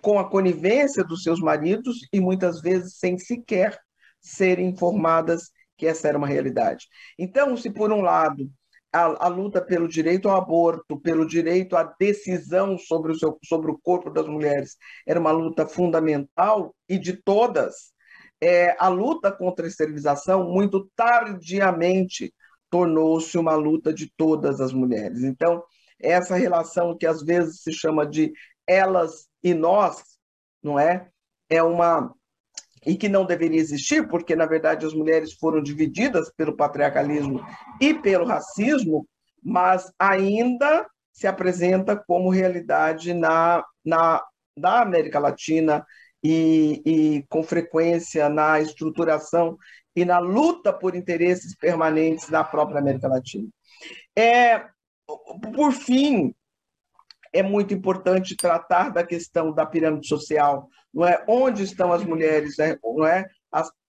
com 0.00 0.18
a 0.18 0.28
conivência 0.28 1.02
dos 1.02 1.22
seus 1.22 1.40
maridos 1.40 2.06
e 2.12 2.20
muitas 2.20 2.61
vezes 2.61 2.98
sem 2.98 3.18
sequer 3.18 3.78
serem 4.24 4.68
informadas 4.68 5.50
que 5.76 5.87
essa 5.87 6.08
era 6.08 6.18
uma 6.18 6.26
realidade. 6.26 6.87
Então, 7.18 7.56
se 7.56 7.70
por 7.70 7.92
um 7.92 8.00
lado 8.00 8.50
a, 8.92 9.26
a, 9.26 9.28
luta 9.28 9.60
pelo 9.60 9.88
direito 9.88 10.28
ao 10.28 10.37
aborto, 10.37 10.98
pelo 11.00 11.26
direito 11.26 11.76
à 11.76 11.82
decisão 11.98 12.78
sobre 12.78 13.12
o, 13.12 13.14
seu, 13.18 13.38
sobre 13.44 13.70
o 13.70 13.78
corpo 13.78 14.08
das 14.08 14.26
mulheres 14.26 14.76
era 15.06 15.18
uma 15.18 15.32
luta 15.32 15.66
fundamental 15.66 16.74
e 16.88 16.96
de 16.96 17.14
todas, 17.14 17.92
é, 18.40 18.76
a 18.78 18.88
luta 18.88 19.32
contra 19.32 19.66
a 19.66 19.68
esterilização, 19.68 20.50
muito 20.50 20.88
tardiamente, 20.94 22.32
tornou-se 22.70 23.37
uma 23.37 23.54
luta 23.54 23.92
de 23.92 24.12
todas 24.16 24.60
as 24.60 24.72
mulheres. 24.72 25.22
Então, 25.22 25.62
essa 26.00 26.37
relação 26.37 26.96
que 26.96 27.06
às 27.06 27.22
vezes 27.22 27.62
se 27.62 27.72
chama 27.72 28.06
de 28.06 28.32
elas 28.66 29.26
e 29.42 29.54
nós, 29.54 30.02
não 30.62 30.78
é? 30.78 31.08
É 31.48 31.62
uma 31.62 32.14
e 32.86 32.96
que 32.96 33.08
não 33.08 33.24
deveria 33.24 33.60
existir, 33.60 34.08
porque 34.08 34.36
na 34.36 34.46
verdade 34.46 34.86
as 34.86 34.94
mulheres 34.94 35.32
foram 35.34 35.62
divididas 35.62 36.30
pelo 36.36 36.56
patriarcalismo 36.56 37.44
e 37.80 37.94
pelo 37.94 38.26
racismo, 38.26 39.06
mas 39.42 39.92
ainda 39.98 40.86
se 41.12 41.26
apresenta 41.26 41.96
como 41.96 42.30
realidade 42.30 43.14
na, 43.14 43.64
na 43.84 44.22
da 44.56 44.82
América 44.82 45.18
Latina 45.18 45.84
e, 46.22 46.82
e 46.86 47.24
com 47.28 47.42
frequência 47.42 48.28
na 48.28 48.60
estruturação 48.60 49.58
e 49.94 50.04
na 50.04 50.18
luta 50.18 50.72
por 50.72 50.94
interesses 50.94 51.56
permanentes 51.56 52.28
na 52.28 52.42
própria 52.42 52.78
América 52.78 53.08
Latina. 53.08 53.48
É, 54.16 54.64
por 55.54 55.72
fim, 55.72 56.34
é 57.32 57.42
muito 57.42 57.74
importante 57.74 58.36
tratar 58.36 58.90
da 58.90 59.04
questão 59.04 59.52
da 59.52 59.66
pirâmide 59.66 60.06
social, 60.06 60.68
não 60.94 61.07
é? 61.07 61.22
Onde 61.28 61.62
estão 61.64 61.92
as 61.92 62.04
mulheres, 62.04 62.57
né? 62.59 62.76
não 62.83 63.07
é? 63.07 63.26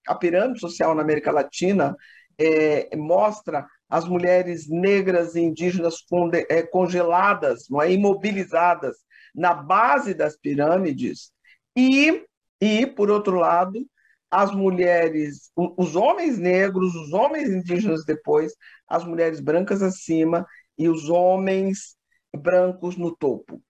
A, 0.08 0.15
pirâmide 0.15 0.60
social 0.60 0.94
na 0.96 1.02
América 1.02 1.32
Latina 1.32 1.96
é, 2.38 2.96
mostra 2.96 3.65
as 3.89 4.06
mulheres 4.06 4.68
negras 4.70 5.36
e 5.36 5.41
indígenas 5.41 5.96
é, 6.50 6.63
congeladas, 6.63 7.68
não 7.70 7.82
é? 7.82 7.91
imobilizadas 7.91 8.98
na 9.34 9.54
base 9.54 10.13
das 10.13 10.38
pirâmides 10.38 11.32
e, 11.76 12.24
e, 12.62 12.86
por 12.86 13.12
outro 13.12 13.36
lado, 13.38 13.86
as 14.32 14.52
mulheres, 14.52 15.52
os 15.56 15.96
homens 15.96 16.38
negros, 16.38 16.96
os 16.96 17.13
homens 17.13 17.50
indígenas 17.50 18.06
depois, 18.06 18.54
as 18.88 19.04
mulheres 19.04 19.39
brancas 19.39 19.82
acima 19.82 20.46
e 20.78 20.89
os 20.89 21.10
homens 21.10 21.96
brancos 22.36 22.98
no 22.98 23.15
topo. 23.15 23.62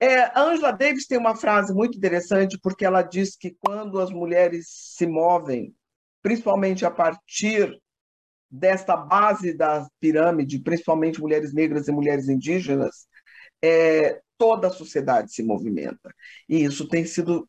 É, 0.00 0.32
Angela 0.34 0.72
Davis 0.72 1.06
tem 1.06 1.18
uma 1.18 1.36
frase 1.36 1.74
muito 1.74 1.98
interessante, 1.98 2.58
porque 2.62 2.86
ela 2.86 3.02
diz 3.02 3.36
que 3.36 3.54
quando 3.60 4.00
as 4.00 4.10
mulheres 4.10 4.66
se 4.96 5.06
movem, 5.06 5.74
principalmente 6.22 6.86
a 6.86 6.90
partir 6.90 7.70
desta 8.50 8.96
base 8.96 9.52
da 9.52 9.86
pirâmide, 10.00 10.58
principalmente 10.58 11.20
mulheres 11.20 11.52
negras 11.52 11.86
e 11.86 11.92
mulheres 11.92 12.28
indígenas, 12.28 13.06
é, 13.62 14.20
toda 14.38 14.68
a 14.68 14.72
sociedade 14.72 15.34
se 15.34 15.42
movimenta. 15.42 16.10
E 16.48 16.64
isso 16.64 16.88
tem 16.88 17.04
sido 17.04 17.46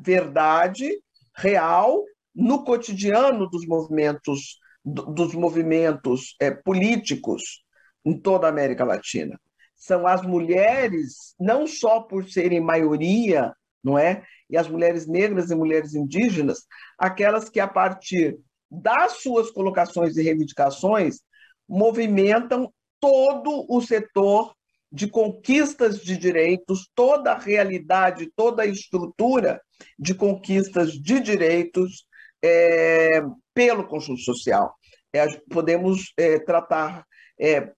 verdade, 0.00 0.90
real, 1.36 2.02
no 2.34 2.64
cotidiano 2.64 3.48
dos 3.48 3.66
movimentos, 3.66 4.58
dos 4.82 5.34
movimentos 5.34 6.34
é, 6.40 6.50
políticos 6.50 7.62
em 8.04 8.18
toda 8.18 8.46
a 8.46 8.50
América 8.50 8.84
Latina. 8.84 9.38
São 9.80 10.06
as 10.06 10.20
mulheres, 10.20 11.34
não 11.40 11.66
só 11.66 12.00
por 12.00 12.28
serem 12.28 12.60
maioria, 12.60 13.52
não 13.82 13.98
é? 13.98 14.22
E 14.48 14.58
as 14.58 14.68
mulheres 14.68 15.06
negras 15.06 15.50
e 15.50 15.54
mulheres 15.54 15.94
indígenas, 15.94 16.66
aquelas 16.98 17.48
que, 17.48 17.58
a 17.58 17.66
partir 17.66 18.38
das 18.70 19.22
suas 19.22 19.50
colocações 19.50 20.18
e 20.18 20.22
reivindicações, 20.22 21.20
movimentam 21.66 22.70
todo 23.00 23.64
o 23.70 23.80
setor 23.80 24.54
de 24.92 25.08
conquistas 25.08 26.00
de 26.00 26.14
direitos, 26.16 26.90
toda 26.94 27.32
a 27.32 27.38
realidade, 27.38 28.30
toda 28.36 28.64
a 28.64 28.66
estrutura 28.66 29.62
de 29.98 30.14
conquistas 30.14 30.92
de 30.92 31.20
direitos 31.20 32.04
é, 32.42 33.22
pelo 33.54 33.86
conjunto 33.86 34.20
social. 34.20 34.74
É, 35.10 35.26
podemos 35.50 36.12
é, 36.18 36.38
tratar 36.40 37.06
é, 37.40 37.72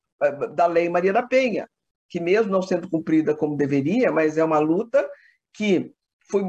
da 0.55 0.67
Lei 0.67 0.89
Maria 0.89 1.13
da 1.13 1.23
Penha, 1.23 1.69
que 2.13 2.21
mesmo 2.21 2.53
não 2.53 2.61
sendo 2.61 2.91
cumprida 2.91 3.35
como 3.35 3.57
deveria, 3.57 4.13
mas 4.13 4.37
é 4.37 4.45
uma 4.45 4.59
luta 4.59 5.09
que 5.51 5.95
foi 6.31 6.43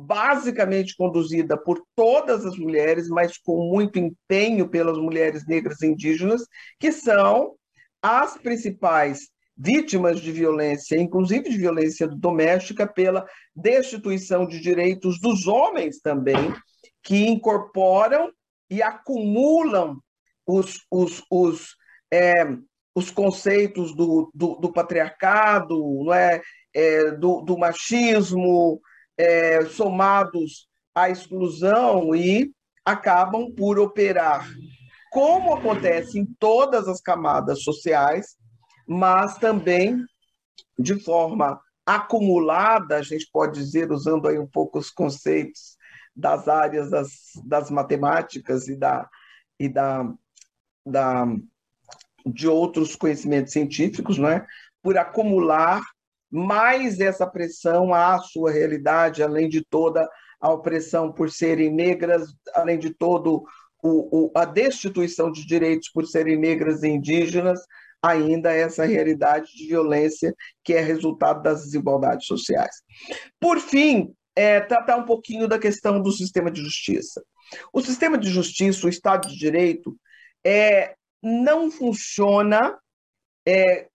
basicamente 0.00 0.96
conduzida 0.96 1.58
por 1.58 1.84
todas 1.94 2.46
as 2.46 2.56
mulheres, 2.56 3.08
mas 3.08 3.36
com 3.36 3.68
muito 3.68 3.98
empenho 3.98 4.66
pelas 4.66 4.96
mulheres 4.96 5.46
negras 5.46 5.82
e 5.82 5.88
indígenas, 5.88 6.46
que 6.80 6.90
são 6.90 7.54
as 8.00 8.38
principais 8.38 9.28
vítimas 9.54 10.20
de 10.20 10.32
violência, 10.32 10.96
inclusive 10.96 11.50
de 11.50 11.58
violência 11.58 12.08
doméstica, 12.08 12.86
pela 12.86 13.26
destituição 13.54 14.46
de 14.46 14.58
direitos 14.58 15.20
dos 15.20 15.46
homens 15.46 16.00
também, 16.00 16.54
que 17.02 17.26
incorporam 17.26 18.32
e 18.70 18.82
acumulam 18.82 19.98
os, 20.46 20.80
os, 20.90 21.22
os, 21.30 21.76
é, 22.10 22.56
os 22.94 23.10
conceitos 23.10 23.94
do, 23.94 24.30
do, 24.32 24.54
do, 24.56 24.72
patriarcado, 24.72 25.76
não 26.04 26.14
é? 26.14 26.40
é 26.72 27.10
do, 27.12 27.40
do 27.42 27.58
machismo, 27.58 28.80
é, 29.18 29.64
somados 29.66 30.68
à 30.94 31.10
exclusão 31.10 32.14
e 32.14 32.52
acabam 32.84 33.50
por 33.52 33.78
operar, 33.78 34.46
como 35.10 35.54
acontece 35.54 36.18
em 36.18 36.26
todas 36.38 36.86
as 36.86 37.00
camadas 37.00 37.62
sociais, 37.62 38.36
mas 38.86 39.38
também 39.38 40.04
de 40.78 41.02
forma 41.02 41.60
acumulada, 41.86 42.96
a 42.96 43.02
gente 43.02 43.28
pode 43.32 43.58
dizer, 43.60 43.90
usando 43.90 44.28
aí 44.28 44.38
um 44.38 44.46
pouco 44.46 44.78
os 44.78 44.90
conceitos 44.90 45.76
das 46.14 46.48
áreas 46.48 46.90
das, 46.90 47.10
das 47.44 47.70
matemáticas 47.70 48.68
e, 48.68 48.76
da, 48.76 49.08
e 49.58 49.68
da, 49.68 50.12
da, 50.86 51.26
de 52.24 52.48
outros 52.48 52.96
conhecimentos 52.96 53.52
científicos, 53.52 54.18
não 54.18 54.28
é? 54.28 54.46
por 54.82 54.98
acumular 54.98 55.80
mais 56.30 57.00
essa 57.00 57.26
pressão 57.26 57.94
à 57.94 58.18
sua 58.18 58.50
realidade, 58.50 59.22
além 59.22 59.48
de 59.48 59.64
toda 59.64 60.08
a 60.40 60.52
opressão 60.52 61.10
por 61.10 61.30
serem 61.30 61.72
negras, 61.72 62.28
além 62.54 62.78
de 62.78 62.92
todo 62.92 63.44
o, 63.82 64.26
o, 64.26 64.32
a 64.34 64.44
destituição 64.44 65.32
de 65.32 65.46
direitos 65.46 65.88
por 65.88 66.06
serem 66.06 66.36
negras 66.36 66.82
e 66.82 66.88
indígenas, 66.88 67.60
ainda 68.02 68.52
essa 68.52 68.84
realidade 68.84 69.46
de 69.56 69.66
violência 69.68 70.34
que 70.62 70.74
é 70.74 70.80
resultado 70.80 71.42
das 71.42 71.64
desigualdades 71.64 72.26
sociais. 72.26 72.82
Por 73.40 73.58
fim, 73.58 74.12
é, 74.36 74.60
tratar 74.60 74.96
um 74.96 75.06
pouquinho 75.06 75.48
da 75.48 75.58
questão 75.58 76.02
do 76.02 76.12
sistema 76.12 76.50
de 76.50 76.60
justiça. 76.60 77.22
O 77.72 77.80
sistema 77.80 78.18
de 78.18 78.28
justiça, 78.28 78.86
o 78.86 78.90
Estado 78.90 79.28
de 79.28 79.38
Direito, 79.38 79.96
é, 80.44 80.94
não 81.24 81.70
funciona 81.70 82.78
é, 83.46 83.88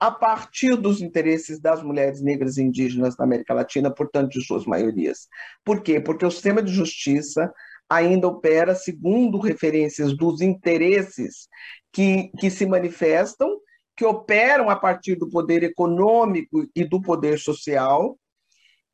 a 0.00 0.10
partir 0.10 0.74
dos 0.74 1.00
interesses 1.00 1.60
das 1.60 1.82
mulheres 1.82 2.22
negras 2.22 2.56
e 2.56 2.62
indígenas 2.62 3.16
na 3.16 3.24
América 3.24 3.54
Latina, 3.54 3.94
portanto, 3.94 4.32
de 4.32 4.44
suas 4.44 4.64
maiorias. 4.64 5.28
Por 5.64 5.82
quê? 5.82 6.00
Porque 6.00 6.26
o 6.26 6.30
sistema 6.30 6.62
de 6.62 6.72
justiça 6.72 7.52
ainda 7.88 8.26
opera 8.26 8.74
segundo 8.74 9.38
referências 9.38 10.16
dos 10.16 10.40
interesses 10.40 11.46
que, 11.92 12.32
que 12.38 12.50
se 12.50 12.64
manifestam, 12.64 13.48
que 13.94 14.04
operam 14.04 14.70
a 14.70 14.76
partir 14.76 15.14
do 15.14 15.28
poder 15.28 15.62
econômico 15.62 16.66
e 16.74 16.84
do 16.84 17.00
poder 17.00 17.38
social, 17.38 18.18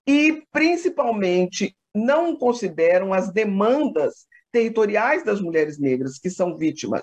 e 0.07 0.43
principalmente 0.51 1.77
não 1.95 2.37
consideram 2.37 3.15
as 3.15 3.33
demandas 3.33 4.27
territoriais 4.51 5.25
das 5.25 5.41
mulheres 5.41 5.79
negras 5.79 6.19
que 6.19 6.29
são 6.29 6.57
vítimas 6.57 7.03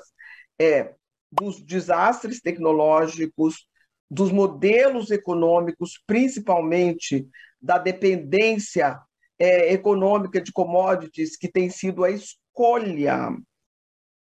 é, 0.60 0.94
dos 1.32 1.62
desastres 1.62 2.42
tecnológicos, 2.42 3.68
dos 4.10 4.32
modelos 4.32 5.12
econômicos, 5.12 6.02
principalmente 6.06 7.28
da 7.62 7.78
dependência 7.78 9.00
é, 9.38 9.74
econômica 9.74 10.40
de 10.40 10.52
commodities, 10.52 11.36
que 11.36 11.52
tem 11.52 11.70
sido 11.70 12.04
a 12.04 12.12
escolha 12.12 13.36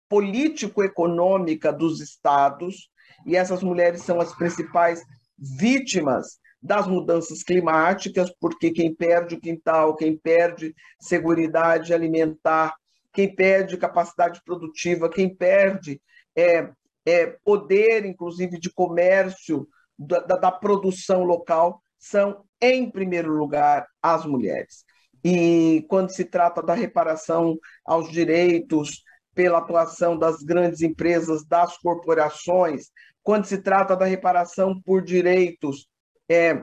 político-econômica 0.09 1.73
dos 1.73 2.01
estados, 2.01 2.89
e 3.25 3.37
essas 3.37 3.63
mulheres 3.63 4.03
são 4.03 4.21
as 4.21 4.35
principais 4.35 5.03
vítimas 5.39 6.39
das 6.63 6.87
mudanças 6.87 7.43
climáticas, 7.43 8.33
porque 8.41 8.71
quem 8.71 8.95
perde 8.95 9.35
o 9.35 9.41
quintal, 9.41 9.95
quem 9.95 10.17
perde 10.17 10.75
segurança 11.01 11.95
alimentar, 11.95 12.75
quem 13.13 13.35
perde 13.35 13.77
capacidade 13.77 14.41
produtiva, 14.45 15.09
quem 15.09 15.35
perde 15.35 16.01
é, 16.37 16.71
é, 17.07 17.27
poder, 17.45 18.05
inclusive, 18.05 18.59
de 18.59 18.73
comércio 18.73 19.67
da, 19.99 20.21
da, 20.21 20.53
produção 20.53 21.25
local, 21.25 21.81
são, 21.99 22.45
em 22.61 22.91
primeiro 22.91 23.33
lugar, 23.33 23.87
as 24.03 24.27
mulheres. 24.27 24.85
E 25.25 25.85
quando 25.89 26.11
se 26.11 26.25
trata 26.25 26.63
da 26.63 26.75
reparação 26.75 27.59
aos 27.85 28.11
direitos 28.11 29.03
pela 29.35 29.59
atuação 29.59 30.19
das 30.19 30.43
grandes 30.43 30.83
empresas, 30.83 31.45
das 31.47 31.77
corporações, 31.79 32.91
quando 33.23 33.45
se 33.45 33.59
trata 33.59 33.97
da 33.97 34.05
reparação 34.05 34.81
por 34.83 35.03
direitos, 35.03 35.89
é, 36.29 36.63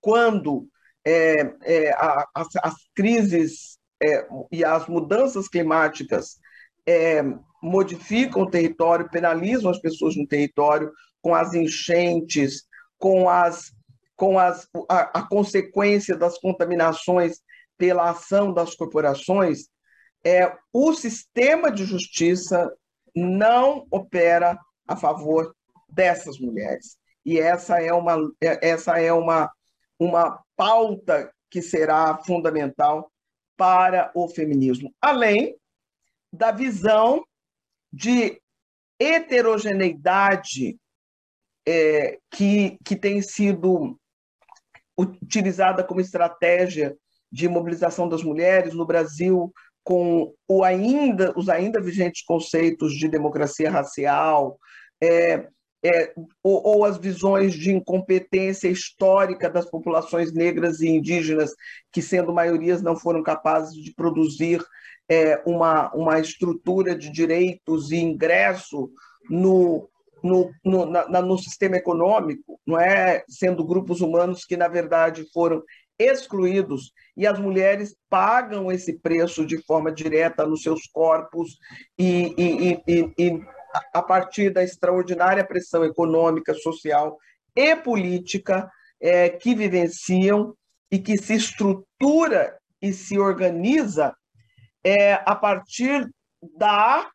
quando 0.00 0.68
é, 1.04 1.54
é, 1.62 1.90
a, 1.92 2.26
as, 2.34 2.48
as, 2.62 2.74
crises 2.94 3.78
é, 4.02 4.26
e 4.50 4.64
as 4.64 4.86
mudanças 4.86 5.48
climáticas 5.48 6.38
é, 6.86 7.22
modificam 7.62 8.42
o 8.42 8.50
território, 8.50 9.10
penalizam 9.10 9.70
as 9.70 9.80
pessoas 9.80 10.16
no 10.16 10.26
território 10.26 10.92
com 11.20 11.34
as 11.34 11.54
enchentes, 11.54 12.64
com, 12.98 13.28
as, 13.28 13.72
com 14.16 14.38
as, 14.38 14.68
a, 14.88 15.20
a 15.20 15.28
consequência 15.28 16.16
das 16.16 16.38
contaminações 16.38 17.40
pela 17.76 18.10
ação 18.10 18.52
das 18.52 18.74
corporações, 18.74 19.68
é, 20.24 20.52
o 20.72 20.92
sistema 20.92 21.70
de 21.70 21.84
justiça 21.84 22.70
não 23.14 23.86
opera 23.90 24.58
a 24.86 24.96
favor 24.96 25.54
dessas 25.88 26.38
mulheres. 26.38 26.98
E 27.24 27.38
essa 27.38 27.80
é 27.80 27.92
uma, 27.92 28.16
essa 28.40 28.98
é 28.98 29.12
uma, 29.12 29.50
uma 29.98 30.42
pauta 30.56 31.32
que 31.50 31.62
será 31.62 32.18
fundamental 32.24 33.10
para 33.56 34.10
o 34.14 34.28
feminismo. 34.28 34.92
Além 35.00 35.56
da 36.32 36.50
visão 36.50 37.24
de 37.92 38.40
heterogeneidade 38.98 40.78
é, 41.66 42.18
que, 42.30 42.78
que 42.84 42.96
tem 42.96 43.20
sido 43.22 43.98
utilizada 44.96 45.84
como 45.84 46.00
estratégia 46.00 46.96
de 47.30 47.48
mobilização 47.48 48.08
das 48.08 48.22
mulheres 48.22 48.74
no 48.74 48.86
Brasil, 48.86 49.52
com 49.84 50.34
o 50.46 50.64
ainda, 50.64 51.32
os 51.36 51.48
ainda 51.48 51.80
vigentes 51.80 52.22
conceitos 52.24 52.92
de 52.94 53.08
democracia 53.08 53.70
racial, 53.70 54.58
é, 55.00 55.46
é, 55.84 56.12
ou, 56.42 56.66
ou, 56.66 56.84
as 56.84 56.98
visões 56.98 57.54
de 57.54 57.70
incompetência 57.70 58.68
histórica 58.68 59.48
das 59.48 59.70
populações 59.70 60.32
negras 60.32 60.80
e 60.80 60.88
indígenas, 60.88 61.52
que, 61.92 62.02
sendo 62.02 62.32
maiorias, 62.32 62.82
não 62.82 62.96
foram 62.96 63.22
capazes 63.22 63.74
de 63.74 63.94
produzir 63.94 64.60
é, 65.08 65.42
uma, 65.46 65.90
uma 65.94 66.20
estrutura 66.20 66.94
de 66.94 67.10
direitos 67.10 67.90
e 67.90 67.96
ingresso 67.96 68.90
no, 69.28 69.88
no, 70.22 70.50
no, 70.64 70.86
na, 70.86 71.22
no 71.22 71.38
sistema 71.38 71.76
econômico, 71.76 72.60
não 72.66 72.78
é? 72.78 73.24
Sendo 73.28 73.64
grupos 73.64 74.00
humanos 74.00 74.44
que, 74.44 74.56
na 74.56 74.68
verdade, 74.68 75.26
foram 75.32 75.62
excluídos 75.98 76.92
e 77.16 77.26
as 77.26 77.38
mulheres 77.38 77.96
pagam 78.08 78.70
esse 78.70 78.98
preço 79.00 79.44
de 79.44 79.60
forma 79.64 79.90
direta 79.90 80.46
nos 80.46 80.62
seus 80.62 80.86
corpos 80.86 81.58
e, 81.98 82.34
e, 82.38 82.82
e, 82.86 83.14
e 83.18 83.42
a 83.92 84.00
partir 84.00 84.50
da 84.50 84.62
extraordinária 84.62 85.44
pressão 85.44 85.84
econômica, 85.84 86.54
social 86.54 87.18
e 87.56 87.74
política 87.74 88.70
é, 89.00 89.28
que 89.28 89.54
vivenciam 89.54 90.54
e 90.90 90.98
que 90.98 91.18
se 91.18 91.34
estrutura 91.34 92.56
e 92.80 92.92
se 92.92 93.18
organiza 93.18 94.14
é, 94.84 95.14
a 95.14 95.34
partir 95.34 96.08
da, 96.56 97.10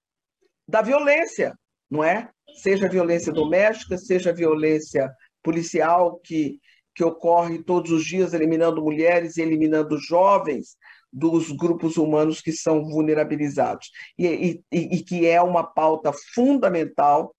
da 0.68 0.82
violência, 0.82 1.58
não 1.90 2.04
é? 2.04 2.30
Seja 2.62 2.90
violência 2.90 3.32
doméstica, 3.32 3.98
seja 3.98 4.34
violência 4.34 5.12
policial 5.42 6.20
que, 6.20 6.60
que 6.96 7.04
ocorre 7.04 7.64
todos 7.64 7.92
os 7.92 8.06
dias, 8.06 8.34
eliminando 8.34 8.82
mulheres 8.82 9.38
e 9.38 9.42
eliminando 9.42 9.98
jovens 9.98 10.78
dos 11.12 11.52
grupos 11.52 11.98
humanos 11.98 12.42
que 12.42 12.52
são 12.52 12.84
vulnerabilizados, 12.84 13.92
e, 14.18 14.62
e, 14.72 14.78
e 14.78 15.04
que 15.04 15.28
é 15.28 15.42
uma 15.42 15.64
pauta 15.64 16.12
fundamental 16.34 17.36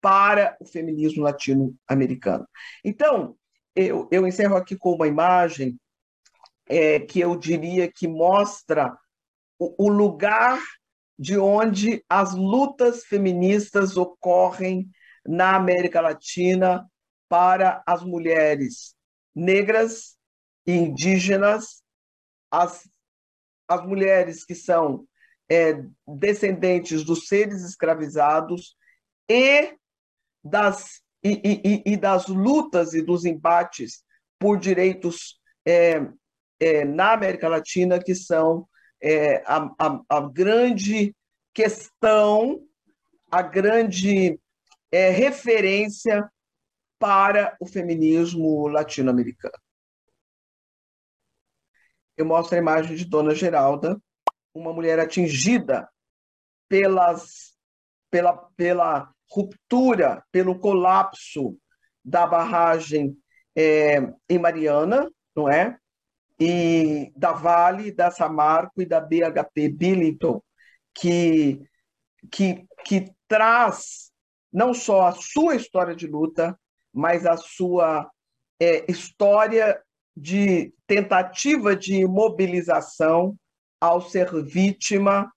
para 0.00 0.56
o 0.60 0.64
feminismo 0.64 1.24
latino-americano. 1.24 2.46
Então, 2.84 3.36
eu, 3.74 4.08
eu 4.12 4.26
encerro 4.26 4.56
aqui 4.56 4.76
com 4.76 4.92
uma 4.92 5.08
imagem 5.08 5.76
é, 6.68 7.00
que 7.00 7.20
eu 7.20 7.36
diria 7.36 7.90
que 7.92 8.06
mostra 8.06 8.96
o, 9.58 9.88
lugar 9.88 10.60
de 11.18 11.38
onde 11.38 12.04
as 12.08 12.34
lutas 12.34 13.04
feministas 13.04 13.96
ocorrem 13.96 14.90
na 15.26 15.56
América 15.56 16.00
Latina 16.00 16.86
para 17.28 17.82
as 17.86 18.02
mulheres 18.02 18.94
negras 19.34 20.16
e 20.66 20.72
indígenas, 20.72 21.82
as, 22.50 22.88
as 23.68 23.84
mulheres 23.86 24.44
que 24.44 24.54
são 24.54 25.06
é, 25.48 25.82
descendentes 26.06 27.04
dos 27.04 27.26
seres 27.26 27.62
escravizados 27.62 28.76
e 29.28 29.76
das, 30.44 31.02
e, 31.22 31.82
e, 31.84 31.92
e, 31.92 31.96
das 31.96 32.28
lutas 32.28 32.94
e 32.94 33.02
dos 33.02 33.24
embates 33.24 34.04
por 34.38 34.58
direitos 34.58 35.40
é, 35.66 36.06
é, 36.60 36.84
na 36.84 37.12
América 37.12 37.48
Latina, 37.48 38.02
que 38.02 38.14
são 38.14 38.68
é, 39.02 39.42
a, 39.46 39.74
a, 39.78 40.00
a, 40.08 40.20
grande 40.28 41.14
questão, 41.52 42.62
a 43.30 43.42
grande 43.42 44.38
é, 44.90 45.10
referência 45.10 46.30
para 46.98 47.56
o 47.60 47.66
feminismo 47.66 48.68
latino-americano. 48.68 49.54
Eu 52.16 52.24
mostro 52.24 52.56
a 52.56 52.58
imagem 52.58 52.96
de 52.96 53.04
Dona 53.04 53.34
Geralda, 53.34 54.00
uma 54.54 54.72
mulher 54.72 54.98
atingida 54.98 55.88
pelas, 56.68 57.54
pela, 58.10 58.34
pela 58.56 59.12
ruptura, 59.30 60.24
pelo 60.32 60.58
colapso 60.58 61.58
da 62.02 62.26
barragem 62.26 63.16
é, 63.54 63.98
em 64.28 64.38
Mariana, 64.38 65.10
não 65.34 65.48
é? 65.48 65.78
E 66.38 67.12
da 67.16 67.32
Vale, 67.32 67.92
da 67.92 68.10
Samarco 68.10 68.82
e 68.82 68.86
da 68.86 69.00
BHP 69.00 69.68
Billington, 69.70 70.42
que, 70.94 71.62
que, 72.30 72.66
que 72.84 73.10
traz 73.26 74.10
não 74.52 74.72
só 74.72 75.06
a 75.06 75.12
sua 75.12 75.54
história 75.56 75.94
de 75.94 76.06
luta, 76.06 76.58
mas 76.92 77.26
a 77.26 77.36
sua 77.36 78.10
é, 78.60 78.90
história 78.90 79.80
de 80.16 80.72
tentativa 80.86 81.76
de 81.76 82.06
mobilização 82.06 83.36
ao 83.80 84.00
ser 84.00 84.42
vítima 84.42 85.30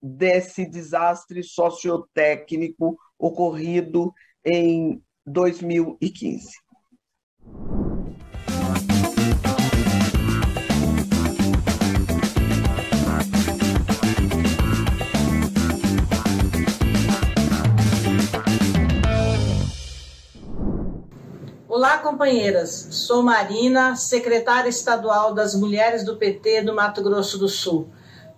desse 0.00 0.64
desastre 0.66 1.42
sociotécnico 1.42 2.98
ocorrido 3.18 4.12
em 4.44 5.02
2015. 5.26 6.50
Olá, 21.74 21.96
companheiras. 21.96 22.88
Sou 22.90 23.22
Marina, 23.22 23.96
secretária 23.96 24.68
estadual 24.68 25.32
das 25.32 25.54
Mulheres 25.54 26.04
do 26.04 26.18
PT 26.18 26.64
do 26.64 26.74
Mato 26.74 27.02
Grosso 27.02 27.38
do 27.38 27.48
Sul. 27.48 27.88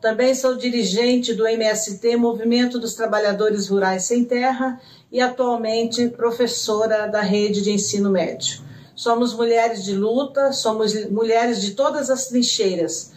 Também 0.01 0.37
sou 0.37 0.55
dirigente 0.55 1.35
do 1.35 1.45
MST, 1.45 2.15
Movimento 2.15 2.79
dos 2.79 2.95
Trabalhadores 2.95 3.67
Rurais 3.67 4.05
Sem 4.05 4.25
Terra, 4.25 4.81
e 5.11 5.21
atualmente 5.21 6.11
professora 6.11 7.09
da 7.09 7.23
rede 7.23 7.61
de 7.61 7.73
ensino 7.73 8.09
médio. 8.09 8.63
Somos 8.95 9.35
mulheres 9.35 9.83
de 9.83 9.97
luta, 9.97 10.53
somos 10.53 10.95
mulheres 11.11 11.61
de 11.61 11.73
todas 11.73 12.11
as 12.11 12.29
trincheiras, 12.29 13.11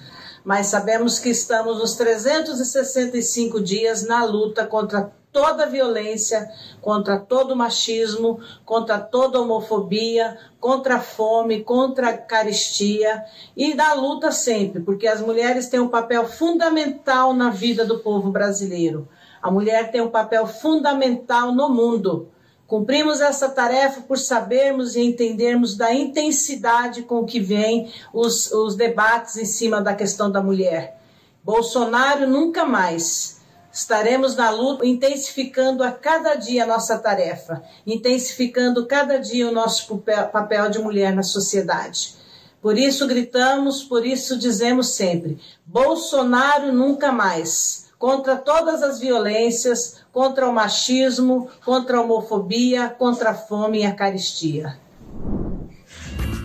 mas 0.43 0.65
sabemos 0.65 1.19
que 1.19 1.29
estamos 1.29 1.77
nos 1.77 1.93
365 1.93 3.61
dias 3.61 4.01
na 4.01 4.25
luta 4.25 4.65
contra 4.65 5.11
toda 5.31 5.67
violência, 5.67 6.49
contra 6.81 7.19
todo 7.19 7.55
machismo, 7.55 8.39
contra 8.65 8.99
toda 8.99 9.39
homofobia, 9.39 10.37
contra 10.59 10.95
a 10.95 10.99
fome, 10.99 11.63
contra 11.63 12.09
a 12.09 12.17
caristia 12.17 13.23
e 13.55 13.75
da 13.75 13.93
luta 13.93 14.31
sempre, 14.31 14.81
porque 14.81 15.07
as 15.07 15.21
mulheres 15.21 15.67
têm 15.69 15.79
um 15.79 15.89
papel 15.89 16.27
fundamental 16.27 17.33
na 17.33 17.49
vida 17.49 17.85
do 17.85 17.99
povo 17.99 18.31
brasileiro. 18.31 19.07
A 19.41 19.51
mulher 19.51 19.91
tem 19.91 20.01
um 20.01 20.09
papel 20.09 20.47
fundamental 20.47 21.51
no 21.51 21.69
mundo. 21.69 22.29
Cumprimos 22.65 23.21
essa 23.21 23.47
tarefa 23.47 24.01
por 24.01 24.17
sabermos 24.17 24.95
e 24.95 25.01
entendermos 25.01 25.77
da 25.77 25.93
intensidade 25.93 27.03
com 27.03 27.23
que 27.23 27.39
vêm 27.39 27.93
os, 28.11 28.51
os 28.51 28.75
debates 28.75 29.37
em 29.37 29.45
cima 29.45 29.79
da 29.79 29.93
questão 29.93 30.29
da 30.29 30.41
mulher. 30.41 30.99
Bolsonaro 31.43 32.27
nunca 32.27 32.65
mais 32.65 33.36
Estaremos 33.77 34.35
na 34.35 34.49
luta, 34.49 34.83
intensificando 34.87 35.83
a 35.83 35.91
cada 35.91 36.33
dia 36.33 36.63
a 36.63 36.65
nossa 36.65 36.97
tarefa, 36.97 37.61
intensificando 37.85 38.87
cada 38.87 39.19
dia 39.19 39.47
o 39.47 39.51
nosso 39.51 40.01
papel 40.31 40.67
de 40.71 40.79
mulher 40.79 41.13
na 41.13 41.21
sociedade. 41.21 42.15
Por 42.59 42.75
isso 42.75 43.05
gritamos, 43.05 43.83
por 43.83 44.03
isso 44.03 44.35
dizemos 44.35 44.95
sempre: 44.95 45.39
Bolsonaro 45.63 46.73
nunca 46.73 47.11
mais. 47.11 47.85
Contra 47.99 48.35
todas 48.35 48.81
as 48.81 48.99
violências, 48.99 49.97
contra 50.11 50.49
o 50.49 50.53
machismo, 50.53 51.47
contra 51.63 51.97
a 51.97 52.01
homofobia, 52.01 52.89
contra 52.89 53.29
a 53.29 53.35
fome 53.35 53.81
e 53.81 53.85
a 53.85 53.93
caristia. 53.93 54.79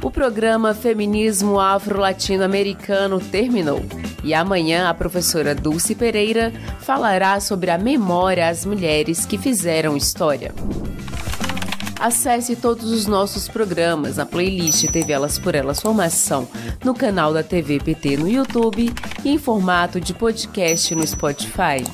O 0.03 0.11
programa 0.11 0.75
Feminismo 0.75 1.61
Afro-Latino-Americano 1.61 3.21
terminou. 3.21 3.81
E 4.25 4.35
amanhã 4.35 4.89
a 4.89 4.95
professora 4.95 5.55
Dulce 5.55 5.95
Pereira 5.95 6.53
falará 6.81 7.39
sobre 7.39 7.71
a 7.71 7.79
memória 7.79 8.49
às 8.49 8.67
mulheres 8.67 9.25
que 9.25 9.39
fizeram 9.39 9.97
história. 9.97 10.53
Acesse 12.01 12.57
todos 12.57 12.91
os 12.91 13.07
nossos 13.07 13.47
programas 13.47 14.17
na 14.17 14.27
playlist 14.27 14.91
TV 14.91 15.13
Elas 15.13 15.39
por 15.39 15.55
Elas 15.55 15.81
Formação 15.81 16.49
no 16.85 16.95
canal 16.95 17.33
da 17.33 17.45
TV 17.45 17.79
PT 17.79 18.17
no 18.17 18.29
YouTube 18.29 18.93
e 19.25 19.31
em 19.31 19.39
formato 19.39 20.01
de 20.01 20.13
podcast 20.13 20.93
no 20.97 21.07
Spotify. 21.07 21.85